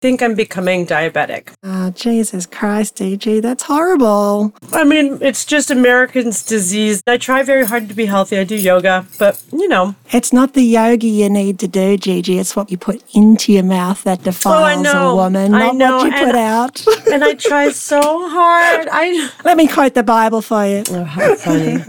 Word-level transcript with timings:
think 0.00 0.22
I'm 0.22 0.34
becoming 0.34 0.86
diabetic. 0.86 1.52
Oh, 1.62 1.90
Jesus 1.90 2.46
Christ, 2.46 2.96
DG, 2.96 3.42
that's 3.42 3.64
horrible. 3.64 4.54
I 4.72 4.84
mean, 4.84 5.18
it's 5.20 5.44
just 5.44 5.70
Americans' 5.70 6.42
disease. 6.42 7.02
I 7.06 7.18
try 7.18 7.42
very 7.42 7.66
hard 7.66 7.88
to 7.88 7.94
be 7.94 8.06
healthy. 8.06 8.38
I 8.38 8.44
do 8.44 8.56
yoga, 8.56 9.06
but 9.18 9.42
you 9.52 9.68
know. 9.68 9.94
It's 10.10 10.32
not 10.32 10.54
the 10.54 10.62
yoga 10.62 11.06
you 11.06 11.28
need 11.28 11.58
to 11.60 11.68
do, 11.68 11.98
Gigi. 11.98 12.38
It's 12.38 12.56
what 12.56 12.70
you 12.70 12.78
put 12.78 13.02
into 13.14 13.52
your 13.52 13.62
mouth 13.62 14.02
that 14.04 14.20
oh, 14.20 14.24
defiles 14.24 14.82
know. 14.82 15.10
a 15.10 15.16
woman, 15.16 15.54
I 15.54 15.66
not 15.66 15.76
know, 15.76 15.96
what 15.98 16.06
you 16.06 16.12
and- 16.12 16.26
put 16.26 16.34
out. 16.36 16.84
And 17.10 17.24
I 17.24 17.34
try 17.34 17.70
so 17.70 18.00
hard. 18.00 18.88
I 18.90 19.30
Let 19.44 19.56
me 19.56 19.66
quote 19.66 19.94
the 19.94 20.04
Bible 20.04 20.42
for 20.42 20.64
you. 20.64 20.84
Oh, 20.90 21.02
how 21.02 21.34
funny. 21.34 21.82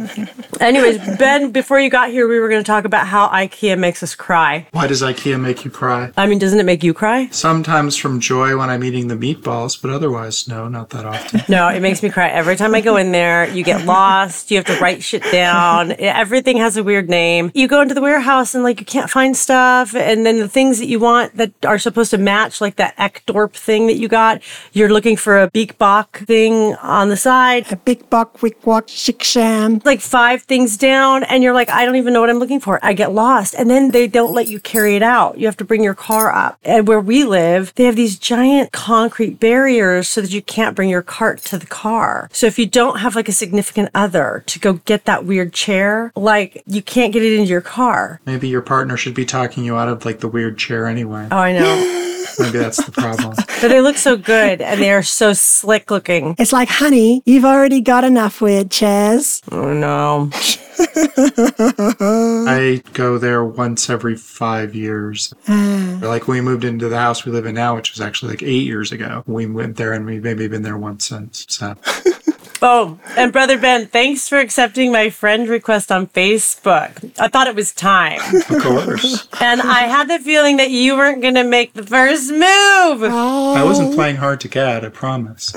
Anyways, 0.60 0.98
Ben, 1.18 1.52
before 1.52 1.80
you 1.80 1.92
got 1.92 2.10
here, 2.10 2.28
we 2.28 2.40
were 2.40 2.50
going 2.50 2.64
to 2.64 2.66
talk 2.66 2.86
about 2.86 3.06
how 3.06 3.28
IKEA 3.28 3.78
makes 3.78 4.02
us 4.02 4.16
cry. 4.16 4.66
Why 4.72 4.88
does 4.88 5.04
IKEA 5.04 5.40
make 5.40 5.64
you 5.64 5.70
cry? 5.70 6.12
I 6.18 6.26
mean, 6.26 6.40
doesn't 6.40 6.60
it 6.60 6.66
make 6.66 6.84
you 6.84 6.94
cry? 6.94 7.28
Sometimes 7.30 7.96
from 8.02 8.20
joy 8.20 8.58
when 8.58 8.70
I'm 8.70 8.84
eating 8.84 9.08
the 9.08 9.16
meatballs, 9.16 9.82
but 9.82 9.92
otherwise, 9.92 10.48
no, 10.48 10.68
not 10.68 10.90
that 10.90 11.06
often. 11.06 11.42
No, 11.52 11.68
it 11.68 11.82
makes 11.82 12.02
me 12.02 12.10
cry 12.10 12.30
every 12.30 12.56
time 12.56 12.74
I 12.76 12.82
go 12.82 12.96
in 12.98 13.12
there. 13.12 13.50
You 13.50 13.64
get 13.64 13.86
lost. 13.86 14.52
You 14.52 14.58
have 14.58 14.66
to 14.68 14.78
write 14.80 15.04
shit 15.04 15.24
down. 15.32 15.92
Everything 16.00 16.58
has 16.58 16.78
a 16.78 16.84
weird 16.84 17.10
name. 17.10 17.52
You 17.54 17.68
go 17.68 17.82
into 17.82 17.94
the 17.94 18.02
warehouse 18.02 18.56
and 18.56 18.64
like 18.64 18.80
you 18.80 18.86
can't 18.86 19.10
find 19.10 19.36
stuff, 19.36 19.94
and 19.96 20.26
then 20.26 20.40
the 20.40 20.48
things 20.48 20.80
that 20.80 20.88
you 20.88 21.00
want 21.00 21.36
that 21.36 21.52
are 21.66 21.78
supposed 21.80 22.12
to 22.12 22.18
match, 22.18 22.62
like 22.62 22.78
that 22.78 22.96
Ekdorp 22.98 23.54
thing 23.54 23.88
that 23.88 23.98
you 23.98 24.08
got, 24.08 24.42
you're 24.72 24.90
looking 24.90 25.18
for 25.18 25.42
a 25.42 25.50
Beak 25.52 25.78
Bok 25.78 26.20
thing 26.20 26.76
on 26.76 27.10
the 27.10 27.18
side. 27.18 27.72
A 27.72 27.76
big 27.76 28.10
buck, 28.10 28.42
wick, 28.42 28.66
walk, 28.66 28.88
shick, 28.88 29.22
sham. 29.24 29.82
like 29.86 30.02
five 30.02 30.44
things 30.44 30.78
down 30.78 31.24
and 31.24 31.44
you're 31.44 31.54
like 31.54 31.70
i 31.70 31.86
don't 31.86 31.96
even 31.96 32.14
know 32.14 32.22
what 32.22 32.30
i'm 32.30 32.40
looking 32.40 32.60
for 32.60 32.80
i 32.84 32.94
get 32.94 33.12
lost 33.14 33.54
and 33.54 33.70
then 33.70 33.92
they 33.92 34.08
don't 34.08 34.34
let 34.34 34.48
you 34.48 34.60
carry 34.60 34.96
it 34.96 35.04
out 35.04 35.38
you 35.38 35.46
have 35.46 35.58
to 35.58 35.64
bring 35.66 35.84
your 35.84 35.94
car 35.94 36.34
up 36.34 36.58
and 36.64 36.88
where 36.88 37.00
we 37.00 37.24
live 37.24 37.74
they 37.76 37.86
have 37.92 37.98
these 37.98 38.18
giant 38.18 38.72
concrete 38.72 39.40
barriers 39.40 40.08
so 40.08 40.22
that 40.22 40.32
you 40.32 40.42
can't 40.42 40.76
bring 40.76 40.90
your 40.90 41.02
cart 41.02 41.40
to 41.42 41.58
the 41.58 41.66
car 41.66 42.30
so 42.32 42.48
if 42.48 42.58
you 42.58 42.66
don't 42.66 43.00
have 43.00 43.16
like 43.16 43.28
a 43.28 43.32
significant 43.34 43.90
other 43.94 44.44
to 44.48 44.60
go 44.60 44.74
get 44.86 45.04
that 45.06 45.26
weird 45.26 45.52
chair 45.54 46.12
like 46.16 46.64
you 46.66 46.82
can't 46.82 47.12
get 47.12 47.22
it 47.22 47.34
into 47.38 47.50
your 47.50 47.60
car 47.62 48.20
Maybe 48.26 48.48
your 48.48 48.62
partner 48.62 48.96
should 48.96 49.14
be 49.14 49.26
talking 49.26 49.64
you 49.66 49.76
out 49.76 49.90
of 49.90 50.06
like 50.06 50.20
the 50.22 50.28
weird 50.30 50.58
chair 50.58 50.88
anyway. 50.88 51.28
oh 51.32 51.38
i 51.38 51.52
know 51.52 51.98
Maybe 52.40 52.60
that's 52.60 52.84
the 52.84 52.94
problem. 52.94 53.34
but 53.36 53.68
they 53.68 53.82
look 53.82 53.98
so 53.98 54.16
good 54.16 54.62
and 54.62 54.80
they 54.82 54.92
are 54.92 55.04
so 55.04 55.34
slick 55.34 55.92
looking 55.92 56.34
It's 56.40 56.54
like, 56.54 56.70
honey, 56.70 57.22
you've 57.26 57.44
already 57.44 57.82
got 57.82 58.06
enough 58.06 58.40
weird 58.42 58.72
chairs. 58.72 59.42
oh 59.52 59.74
no 59.74 60.30
I 62.48 62.82
go 62.94 63.18
there 63.18 63.44
once 63.44 63.90
every 63.90 64.16
five 64.16 64.76
years. 64.76 65.34
Hmm. 65.46 66.00
Like 66.02 66.28
when 66.28 66.38
we 66.38 66.42
moved 66.42 66.64
into 66.64 66.90
the 66.90 66.98
house 66.98 67.26
we 67.26 67.32
live 67.32 67.46
in 67.46 67.56
now, 67.56 67.76
which 67.76 67.92
was 67.92 68.02
actually 68.02 68.32
like 68.32 68.44
eight 68.44 68.66
years 68.66 68.92
ago. 68.92 69.24
We 69.28 69.46
went 69.46 69.78
there 69.78 69.94
and 69.94 70.06
we've 70.06 70.24
maybe 70.24 70.48
been 70.48 70.64
there 70.64 70.78
once 70.78 71.06
since. 71.06 71.46
So 71.50 71.76
Oh, 72.64 73.00
and 73.18 73.34
Brother 73.34 73.58
Ben, 73.58 73.88
thanks 73.88 74.30
for 74.30 74.38
accepting 74.38 74.92
my 74.92 75.10
friend 75.10 75.48
request 75.48 75.92
on 75.92 76.06
Facebook. 76.06 77.12
I 77.20 77.28
thought 77.28 77.48
it 77.48 77.56
was 77.56 77.74
time. 77.74 78.20
of 78.36 78.62
course. 78.62 79.28
And 79.42 79.62
I 79.62 79.88
had 79.88 80.08
the 80.08 80.20
feeling 80.20 80.58
that 80.58 80.70
you 80.70 80.96
weren't 80.96 81.24
going 81.24 81.34
to 81.34 81.44
make 81.44 81.74
the 81.74 81.82
first 81.84 82.30
move. 82.30 83.04
I 83.04 83.64
wasn't 83.64 83.96
playing 83.96 84.18
hard 84.18 84.42
to 84.42 84.48
get, 84.48 84.86
I 84.86 84.90
promise. 84.90 85.56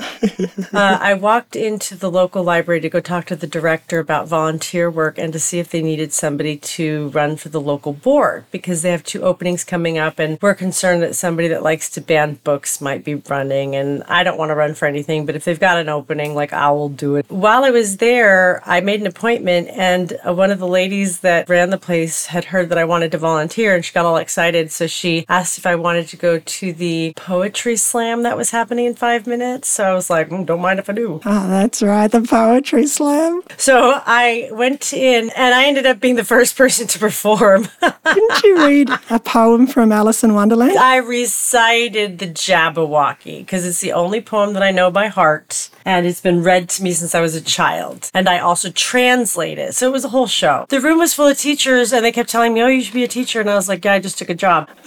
Uh, 0.73 0.97
I 0.99 1.13
walked 1.13 1.55
into 1.55 1.95
the 1.95 2.09
local 2.09 2.43
library 2.43 2.81
to 2.81 2.89
go 2.89 2.99
talk 2.99 3.25
to 3.25 3.35
the 3.35 3.45
director 3.47 3.99
about 3.99 4.27
volunteer 4.27 4.89
work 4.89 5.19
and 5.19 5.31
to 5.31 5.39
see 5.39 5.59
if 5.59 5.69
they 5.69 5.83
needed 5.83 6.11
somebody 6.11 6.57
to 6.57 7.09
run 7.09 7.35
for 7.37 7.49
the 7.49 7.61
local 7.61 7.93
board 7.93 8.45
because 8.51 8.81
they 8.81 8.89
have 8.89 9.03
two 9.03 9.21
openings 9.21 9.63
coming 9.63 9.97
up. 9.99 10.17
And 10.17 10.39
we're 10.41 10.55
concerned 10.55 11.03
that 11.03 11.15
somebody 11.15 11.47
that 11.49 11.61
likes 11.61 11.89
to 11.91 12.01
ban 12.01 12.39
books 12.43 12.81
might 12.81 13.03
be 13.03 13.15
running. 13.15 13.75
And 13.75 14.03
I 14.07 14.23
don't 14.23 14.37
want 14.37 14.49
to 14.49 14.55
run 14.55 14.73
for 14.73 14.87
anything, 14.87 15.25
but 15.27 15.35
if 15.35 15.45
they've 15.45 15.59
got 15.59 15.77
an 15.77 15.87
opening, 15.87 16.33
like 16.33 16.51
I 16.51 16.71
will 16.71 16.94
do 16.95 17.15
it. 17.15 17.25
While 17.29 17.63
I 17.63 17.71
was 17.71 17.97
there, 17.97 18.61
I 18.65 18.81
made 18.81 19.01
an 19.01 19.07
appointment, 19.07 19.69
and 19.69 20.17
uh, 20.27 20.33
one 20.33 20.51
of 20.51 20.59
the 20.59 20.67
ladies 20.67 21.19
that 21.19 21.49
ran 21.49 21.69
the 21.69 21.77
place 21.77 22.27
had 22.27 22.45
heard 22.45 22.69
that 22.69 22.77
I 22.77 22.85
wanted 22.85 23.11
to 23.11 23.17
volunteer, 23.17 23.75
and 23.75 23.83
she 23.83 23.93
got 23.93 24.05
all 24.05 24.17
excited. 24.17 24.71
So 24.71 24.87
she 24.87 25.25
asked 25.29 25.57
if 25.57 25.65
I 25.65 25.75
wanted 25.75 26.07
to 26.09 26.17
go 26.17 26.39
to 26.39 26.73
the 26.73 27.13
poetry 27.15 27.75
slam 27.75 28.23
that 28.23 28.37
was 28.37 28.51
happening 28.51 28.85
in 28.85 28.95
five 28.95 29.27
minutes. 29.27 29.67
So 29.67 29.83
I 29.83 29.93
was 29.93 30.09
like, 30.09 30.29
"Mm, 30.29 30.45
don't 30.45 30.61
mind 30.61 30.79
if 30.79 30.89
I 30.89 30.93
do. 30.93 31.21
Oh, 31.25 31.47
that's 31.47 31.81
right, 31.81 32.11
the 32.11 32.21
poetry 32.21 32.87
slam. 32.87 33.41
So 33.57 34.01
I 34.05 34.49
went 34.51 34.93
in, 34.93 35.29
and 35.35 35.55
I 35.55 35.65
ended 35.65 35.85
up 35.85 35.99
being 35.99 36.15
the 36.15 36.23
first 36.23 36.55
person 36.61 36.87
to 36.87 36.99
perform. 36.99 37.67
Didn't 38.05 38.43
you 38.43 38.65
read 38.65 38.89
a 39.09 39.19
poem 39.19 39.67
from 39.67 39.91
Alice 39.91 40.23
in 40.23 40.33
Wonderland? 40.33 40.77
I 40.77 40.97
recited 40.97 42.19
the 42.19 42.27
Jabberwocky 42.27 43.39
because 43.39 43.65
it's 43.65 43.81
the 43.81 43.93
only 43.93 44.21
poem 44.21 44.53
that 44.53 44.63
I 44.63 44.71
know 44.71 44.91
by 44.91 45.07
heart. 45.07 45.69
And 45.85 46.05
it's 46.07 46.21
been 46.21 46.41
read 46.43 46.67
to 46.69 46.83
me 46.83 46.91
since 46.93 47.13
I 47.13 47.21
was 47.21 47.35
a 47.35 47.41
child. 47.41 48.09
And 48.13 48.27
I 48.27 48.39
also 48.39 48.71
translate 48.71 49.59
it. 49.59 49.75
So 49.75 49.87
it 49.87 49.91
was 49.91 50.03
a 50.03 50.09
whole 50.09 50.27
show. 50.27 50.65
The 50.69 50.81
room 50.81 50.97
was 50.99 51.13
full 51.13 51.27
of 51.27 51.37
teachers 51.37 51.93
and 51.93 52.03
they 52.03 52.11
kept 52.11 52.29
telling 52.29 52.53
me, 52.53 52.61
oh, 52.63 52.67
you 52.67 52.81
should 52.81 52.93
be 52.93 53.03
a 53.03 53.07
teacher. 53.07 53.39
And 53.39 53.49
I 53.49 53.55
was 53.55 53.69
like, 53.69 53.85
yeah, 53.85 53.93
I 53.93 53.99
just 53.99 54.17
took 54.17 54.29
a 54.29 54.33
job. 54.35 54.67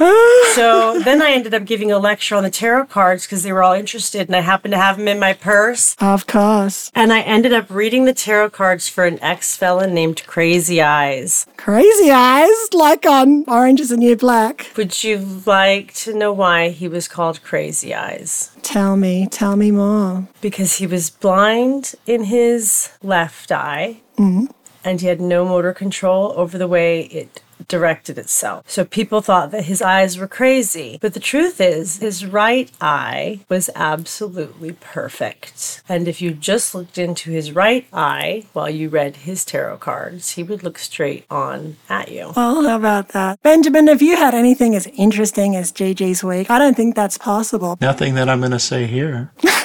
so 0.55 0.99
then 1.01 1.23
I 1.23 1.31
ended 1.31 1.55
up 1.55 1.65
giving 1.65 1.93
a 1.93 1.99
lecture 1.99 2.35
on 2.35 2.43
the 2.43 2.51
tarot 2.51 2.87
cards 2.87 3.27
because 3.27 3.43
they 3.43 3.53
were 3.53 3.63
all 3.63 3.75
interested. 3.75 4.27
And 4.29 4.35
I 4.37 4.41
happened 4.41 4.73
to 4.73 4.79
have 4.79 4.97
them 4.99 5.09
in 5.09 5.19
my 5.21 5.33
purse. 5.35 5.95
Of 6.01 6.27
course. 6.27 6.91
And 6.95 7.13
I 7.13 7.21
ended 7.21 7.53
up 7.53 7.71
reading 7.71 8.05
the 8.05 8.15
tarot 8.15 8.51
cards 8.51 8.89
for 8.89 9.05
an 9.07 9.19
ex 9.23 9.57
felon 9.57 9.95
named 9.95 10.27
Crazy 10.27 10.83
Eyes. 10.83 11.47
Crazy 11.57 12.11
eyes, 12.11 12.57
like 12.73 13.07
on 13.07 13.45
Orange 13.47 13.81
is 13.81 13.91
the 13.91 13.97
New 13.97 14.17
Black. 14.17 14.71
Would 14.77 15.05
you 15.05 15.43
like 15.47 15.95
to 15.95 16.15
know 16.15 16.33
why 16.33 16.71
he 16.71 16.89
was 16.89 17.07
called 17.09 17.43
Crazy 17.43 17.95
Eyes? 17.95 18.51
Tell 18.63 18.97
me, 18.97 19.27
tell 19.31 19.57
me 19.57 19.71
more. 19.71 20.27
because 20.41 20.75
he 20.77 20.87
was 20.89 21.11
blind 21.11 21.95
in 22.07 22.25
his 22.25 22.91
left 23.03 23.53
eye 23.53 24.01
mm-hmm. 24.17 24.47
and 24.85 25.01
he 25.01 25.07
had 25.07 25.21
no 25.21 25.45
motor 25.45 25.73
control 25.73 26.33
over 26.37 26.59
the 26.59 26.69
way 26.69 27.03
it 27.03 27.43
directed 27.67 28.19
itself. 28.19 28.65
So 28.69 28.85
people 28.85 29.21
thought 29.21 29.51
that 29.51 29.65
his 29.65 29.83
eyes 29.83 30.19
were 30.19 30.29
crazy. 30.29 30.99
But 31.01 31.15
the 31.15 31.21
truth 31.21 31.61
is, 31.61 31.99
his 31.99 32.25
right 32.25 32.71
eye 32.81 33.41
was 33.49 33.71
absolutely 33.75 34.73
perfect. 34.73 35.83
And 35.89 36.07
if 36.07 36.23
you 36.23 36.33
just 36.33 36.75
looked 36.75 36.99
into 36.99 37.31
his 37.31 37.53
right 37.53 37.87
eye 37.93 38.47
while 38.53 38.71
you 38.71 38.89
read 38.89 39.17
his 39.17 39.45
tarot 39.45 39.79
cards, 39.79 40.33
he 40.33 40.43
would 40.43 40.63
look 40.63 40.79
straight 40.79 41.25
on 41.31 41.77
at 41.89 42.11
you. 42.11 42.33
Well, 42.37 42.63
how 42.63 42.77
about 42.77 43.09
that? 43.09 43.43
Benjamin, 43.43 43.89
if 43.89 44.03
you 44.03 44.17
had 44.17 44.35
anything 44.35 44.75
as 44.75 44.87
interesting 44.89 45.57
as 45.57 45.73
Gigi's 45.73 46.23
week? 46.23 46.51
I 46.51 46.59
don't 46.59 46.77
think 46.77 46.95
that's 46.95 47.19
possible. 47.19 47.77
Nothing 47.81 48.15
that 48.15 48.29
I'm 48.29 48.41
going 48.41 48.53
to 48.53 48.59
say 48.59 48.87
here. 48.87 49.33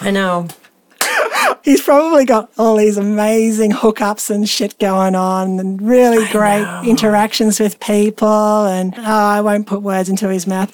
I 0.00 0.10
know. 0.10 0.48
He's 1.62 1.82
probably 1.82 2.24
got 2.24 2.50
all 2.58 2.76
these 2.76 2.96
amazing 2.96 3.72
hookups 3.72 4.30
and 4.30 4.48
shit 4.48 4.78
going 4.78 5.14
on 5.14 5.58
and 5.58 5.82
really 5.82 6.26
great 6.28 6.64
interactions 6.84 7.58
with 7.58 7.80
people. 7.80 8.66
And 8.66 8.94
oh, 8.98 9.02
I 9.02 9.40
won't 9.40 9.66
put 9.66 9.82
words 9.82 10.08
into 10.08 10.28
his 10.28 10.46
mouth. 10.46 10.72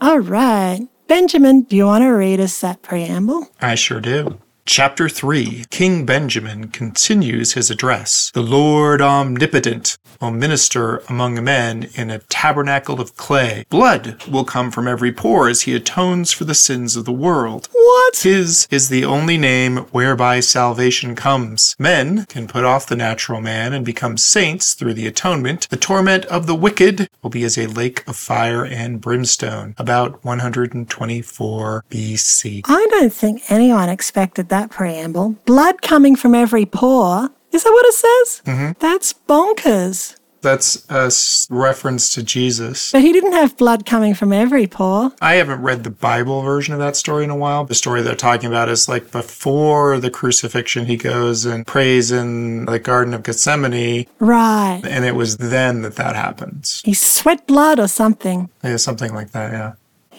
all 0.00 0.18
right. 0.18 0.88
Benjamin, 1.06 1.62
do 1.62 1.76
you 1.76 1.86
want 1.86 2.02
to 2.02 2.08
read 2.08 2.40
us 2.40 2.60
that 2.60 2.82
preamble? 2.82 3.48
I 3.60 3.74
sure 3.74 4.00
do. 4.00 4.38
Chapter 4.66 5.10
3 5.10 5.66
King 5.68 6.06
Benjamin 6.06 6.68
continues 6.68 7.52
his 7.52 7.70
address. 7.70 8.30
The 8.32 8.42
Lord 8.42 9.02
Omnipotent 9.02 9.98
will 10.22 10.30
minister 10.30 11.02
among 11.06 11.44
men 11.44 11.90
in 11.94 12.10
a 12.10 12.20
tabernacle 12.20 12.98
of 12.98 13.14
clay. 13.14 13.66
Blood 13.68 14.24
will 14.26 14.44
come 14.44 14.70
from 14.70 14.88
every 14.88 15.12
pore 15.12 15.50
as 15.50 15.62
he 15.62 15.74
atones 15.74 16.32
for 16.32 16.44
the 16.44 16.54
sins 16.54 16.96
of 16.96 17.04
the 17.04 17.12
world. 17.12 17.68
What? 17.72 18.16
His 18.16 18.66
is 18.70 18.88
the 18.88 19.04
only 19.04 19.36
name 19.36 19.78
whereby 19.92 20.40
salvation 20.40 21.14
comes. 21.14 21.76
Men 21.78 22.24
can 22.26 22.48
put 22.48 22.64
off 22.64 22.86
the 22.86 22.96
natural 22.96 23.42
man 23.42 23.74
and 23.74 23.84
become 23.84 24.16
saints 24.16 24.72
through 24.72 24.94
the 24.94 25.06
atonement. 25.06 25.68
The 25.68 25.76
torment 25.76 26.24
of 26.26 26.46
the 26.46 26.54
wicked 26.54 27.10
will 27.22 27.30
be 27.30 27.44
as 27.44 27.58
a 27.58 27.66
lake 27.66 28.02
of 28.08 28.16
fire 28.16 28.64
and 28.64 28.98
brimstone. 29.00 29.74
About 29.76 30.24
124 30.24 31.84
BC. 31.90 32.62
I 32.64 32.86
don't 32.90 33.12
think 33.12 33.42
anyone 33.50 33.90
expected 33.90 34.48
that 34.48 34.53
preamble. 34.70 35.36
Blood 35.46 35.82
coming 35.82 36.16
from 36.16 36.34
every 36.34 36.66
pore. 36.66 37.30
Is 37.52 37.62
that 37.64 37.70
what 37.70 37.86
it 37.86 37.94
says? 37.94 38.42
Mm-hmm. 38.46 38.72
That's 38.80 39.14
bonkers. 39.28 40.16
That's 40.42 40.84
a 40.90 41.04
s- 41.06 41.46
reference 41.50 42.12
to 42.14 42.22
Jesus. 42.22 42.92
But 42.92 43.00
he 43.00 43.12
didn't 43.14 43.32
have 43.32 43.56
blood 43.56 43.86
coming 43.86 44.12
from 44.12 44.30
every 44.30 44.66
pore. 44.66 45.12
I 45.22 45.34
haven't 45.36 45.62
read 45.62 45.84
the 45.84 45.90
Bible 45.90 46.42
version 46.42 46.74
of 46.74 46.80
that 46.80 46.96
story 46.96 47.24
in 47.24 47.30
a 47.30 47.36
while. 47.36 47.64
The 47.64 47.74
story 47.74 48.02
they're 48.02 48.14
talking 48.14 48.48
about 48.48 48.68
is 48.68 48.86
like 48.86 49.10
before 49.10 49.98
the 50.00 50.10
crucifixion, 50.10 50.84
he 50.84 50.96
goes 50.98 51.46
and 51.46 51.66
prays 51.66 52.12
in 52.12 52.66
the 52.66 52.78
Garden 52.78 53.14
of 53.14 53.22
Gethsemane, 53.22 54.06
Right. 54.18 54.82
and 54.84 55.04
it 55.06 55.14
was 55.14 55.38
then 55.38 55.80
that 55.82 55.96
that 55.96 56.14
happens. 56.14 56.82
He 56.84 56.92
sweat 56.92 57.46
blood 57.46 57.78
or 57.80 57.88
something. 57.88 58.50
Yeah, 58.62 58.76
something 58.76 59.14
like 59.14 59.30
that, 59.30 59.50
yeah. 59.52 59.72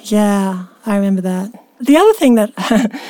Yeah, 0.06 0.66
I 0.88 0.96
remember 0.96 1.22
that. 1.22 1.52
The 1.82 1.98
other 1.98 2.14
thing 2.14 2.36
that 2.36 2.52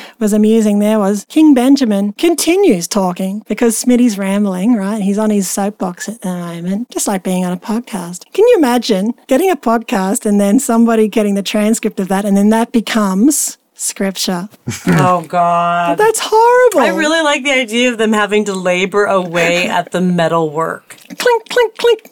was 0.18 0.32
amusing 0.32 0.80
there 0.80 0.98
was 0.98 1.24
King 1.28 1.54
Benjamin 1.54 2.12
continues 2.14 2.88
talking 2.88 3.42
because 3.46 3.76
Smitty's 3.82 4.18
rambling, 4.18 4.74
right? 4.74 5.00
He's 5.00 5.18
on 5.18 5.30
his 5.30 5.48
soapbox 5.48 6.08
at 6.08 6.22
the 6.22 6.28
moment, 6.28 6.90
just 6.90 7.06
like 7.06 7.22
being 7.22 7.44
on 7.44 7.52
a 7.52 7.56
podcast. 7.56 8.24
Can 8.32 8.46
you 8.48 8.56
imagine 8.58 9.14
getting 9.28 9.50
a 9.50 9.56
podcast 9.56 10.26
and 10.26 10.40
then 10.40 10.58
somebody 10.58 11.06
getting 11.08 11.34
the 11.36 11.42
transcript 11.42 12.00
of 12.00 12.08
that 12.08 12.24
and 12.24 12.36
then 12.36 12.48
that 12.50 12.72
becomes 12.72 13.58
scripture? 13.74 14.48
Oh 14.88 15.24
God. 15.28 15.98
That's 15.98 16.20
horrible. 16.22 16.80
I 16.80 16.96
really 16.96 17.22
like 17.22 17.44
the 17.44 17.52
idea 17.52 17.90
of 17.92 17.98
them 17.98 18.12
having 18.12 18.44
to 18.46 18.54
labor 18.54 19.04
away 19.04 19.68
at 19.68 19.92
the 19.92 20.00
metal 20.00 20.50
work. 20.50 20.96
clink, 21.18 21.48
clink, 21.48 21.76
clink. 21.76 22.10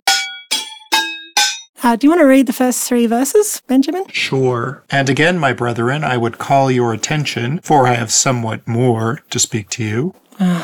Uh, 1.85 1.97
do 1.97 2.07
you 2.07 2.11
want 2.11 2.21
to 2.21 2.27
read 2.27 2.47
the 2.47 2.53
first 2.55 2.89
three 2.89 3.05
verses, 3.05 3.61
Benjamin? 3.67 4.07
Sure. 4.09 4.83
And 4.89 5.11
again, 5.11 5.39
my 5.39 5.53
brethren, 5.53 6.03
I 6.03 6.17
would 6.17 6.39
call 6.39 6.71
your 6.71 6.95
attention, 6.95 7.61
for 7.61 7.87
I 7.87 7.93
have 7.93 8.11
somewhat 8.11 8.67
more 8.67 9.21
to 9.29 9.39
speak 9.39 9.69
to 9.71 9.85
you. 9.85 10.15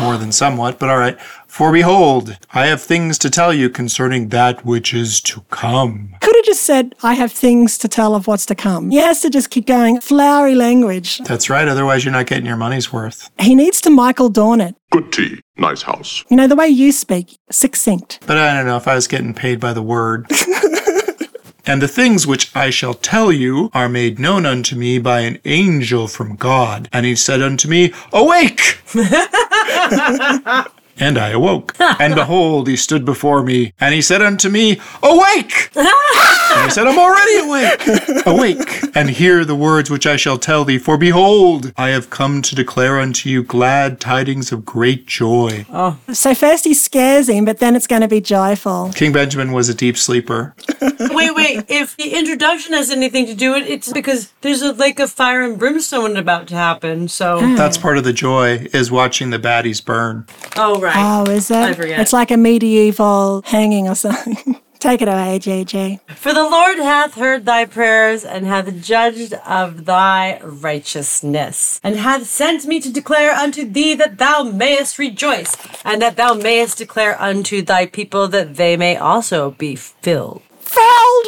more 0.01 0.17
than 0.17 0.33
somewhat, 0.33 0.79
but 0.79 0.89
all 0.89 0.97
right. 0.97 1.21
For 1.47 1.71
behold, 1.73 2.39
I 2.53 2.67
have 2.67 2.81
things 2.83 3.19
to 3.19 3.29
tell 3.31 3.53
you 3.53 3.69
concerning 3.69 4.31
that 4.31 4.65
which 4.65 4.95
is 4.95 5.21
to 5.21 5.43
come. 5.51 6.15
Could 6.23 6.35
have 6.35 6.45
just 6.45 6.63
said, 6.63 6.95
I 7.03 7.13
have 7.15 7.31
things 7.31 7.77
to 7.79 7.87
tell 7.89 8.15
of 8.15 8.27
what's 8.27 8.47
to 8.47 8.55
come. 8.55 8.91
He 8.91 8.97
has 8.97 9.21
to 9.21 9.31
just 9.31 9.51
keep 9.51 9.67
going, 9.67 10.01
flowery 10.01 10.55
language. 10.55 11.19
That's 11.19 11.51
right, 11.51 11.69
otherwise, 11.69 12.05
you're 12.05 12.13
not 12.13 12.27
getting 12.27 12.47
your 12.47 12.57
money's 12.57 12.93
worth. 12.93 13.31
He 13.39 13.55
needs 13.55 13.81
to 13.83 13.91
Michael 13.91 14.31
Dawn 14.31 14.61
it. 14.61 14.75
Good 14.91 15.13
tea, 15.13 15.41
nice 15.57 15.83
house. 15.83 16.25
You 16.31 16.37
know, 16.37 16.49
the 16.49 16.57
way 16.57 16.67
you 16.67 16.91
speak, 16.91 17.39
succinct. 17.51 18.21
But 18.27 18.39
I 18.39 18.57
don't 18.57 18.67
know 18.67 18.77
if 18.77 18.89
I 18.89 18.95
was 18.95 19.07
getting 19.07 19.35
paid 19.35 19.61
by 19.61 19.73
the 19.73 19.83
word. 19.83 20.27
And 21.67 21.81
the 21.81 21.89
things 21.89 22.27
which 22.27 22.55
I 22.55 22.71
shall 22.71 22.95
tell 22.95 23.31
you 23.31 23.71
are 23.73 23.89
made 23.89 24.19
known 24.19 24.47
unto 24.47 24.77
me 24.77 24.99
by 24.99 25.21
an 25.21 25.39
angel 25.45 26.09
from 26.09 26.37
God. 26.37 26.89
And 26.93 27.07
he 27.07 27.15
said 27.15 27.43
unto 27.43 27.69
me, 27.69 27.93
Awake! 28.13 28.79
and 31.01 31.19
I 31.19 31.31
awoke. 31.31 31.77
And 32.01 32.15
behold, 32.15 32.67
he 32.67 32.77
stood 32.77 33.05
before 33.05 33.43
me, 33.43 33.73
and 33.79 33.93
he 33.95 34.01
said 34.01 34.23
unto 34.23 34.49
me, 34.49 34.81
Awake! 35.03 35.71
and 35.77 35.87
I 35.87 36.69
said, 36.71 36.87
I'm 36.87 36.99
already 36.99 37.37
awake. 37.39 38.27
Awake, 38.27 38.97
and 38.97 39.11
hear 39.11 39.45
the 39.45 39.55
words 39.55 39.91
which 39.91 40.07
I 40.07 40.17
shall 40.17 40.39
tell 40.39 40.65
thee. 40.65 40.79
For 40.79 40.97
behold, 40.97 41.73
I 41.77 41.89
have 41.91 42.09
come 42.11 42.41
to 42.43 42.55
declare 42.55 42.99
unto 42.99 43.29
you 43.29 43.43
glad 43.43 44.01
tidings 44.01 44.51
of 44.51 44.65
great 44.65 45.07
joy. 45.07 45.67
Oh. 45.71 45.99
So 46.13 46.35
first 46.35 46.65
he 46.65 46.73
scares 46.75 47.29
him, 47.29 47.45
but 47.45 47.59
then 47.59 47.77
it's 47.77 47.87
going 47.87 48.03
to 48.03 48.09
be 48.09 48.21
joyful. 48.21 48.91
King 48.95 49.13
Benjamin 49.13 49.53
was 49.53 49.69
a 49.69 49.75
deep 49.75 49.97
sleeper. 49.99 50.55
wait, 50.81 51.35
wait. 51.35 51.65
If 51.69 51.97
the 51.97 52.15
introduction 52.19 52.73
has 52.75 52.91
anything 52.91 53.27
to 53.27 53.35
do 53.35 53.53
with 53.53 53.65
it, 53.65 53.71
it's 53.71 53.93
because 53.93 54.33
there's 54.41 54.63
a 54.63 54.73
lake 54.73 54.99
of 55.01 55.11
fire 55.11 55.43
and 55.43 55.59
brimstone 55.59 56.17
about 56.17 56.47
to 56.49 56.55
happen. 56.55 57.09
So, 57.09 57.41
That's 57.57 57.77
part 57.77 57.99
of 57.99 58.05
the 58.05 58.13
joy, 58.13 58.67
is 58.73 58.91
watching 58.91 59.31
the 59.31 59.39
baddies 59.39 59.85
burn. 59.85 60.27
oh 60.57 60.81
right. 60.81 60.90
Oh, 60.97 61.25
is 61.31 61.51
it? 61.51 61.57
I 61.57 61.73
forget. 61.75 62.01
It's 62.01 62.13
like 62.13 62.31
a 62.31 62.37
medieval 62.37 63.43
hanging 63.45 63.89
or 63.89 63.95
something. 63.95 64.61
Take 64.81 65.03
it 65.03 65.09
away, 65.09 65.39
JJ. 65.39 66.01
For 66.17 66.33
the 66.33 66.49
Lord 66.49 66.79
hath 66.79 67.15
heard 67.15 67.45
thy 67.45 67.67
prayers, 67.67 68.25
and 68.25 68.47
hath 68.47 68.83
judged 68.83 69.35
of 69.47 69.85
thy 69.85 70.41
righteousness, 70.43 71.81
and 71.85 71.97
hath 71.97 72.27
sent 72.27 72.65
me 72.65 72.81
to 72.81 72.91
declare 72.91 73.33
unto 73.33 73.69
thee 73.69 73.93
that 73.95 74.17
thou 74.17 74.43
mayest 74.43 74.99
rejoice, 74.99 75.55
and 75.85 76.01
that 76.01 76.17
thou 76.17 76.33
mayest 76.33 76.79
declare 76.79 77.21
unto 77.21 77.61
thy 77.61 77.85
people 77.85 78.27
that 78.29 78.57
they 78.57 78.75
may 78.75 78.97
also 78.97 79.51
be 79.53 79.77
filled 79.77 80.41
Filled 80.61 81.27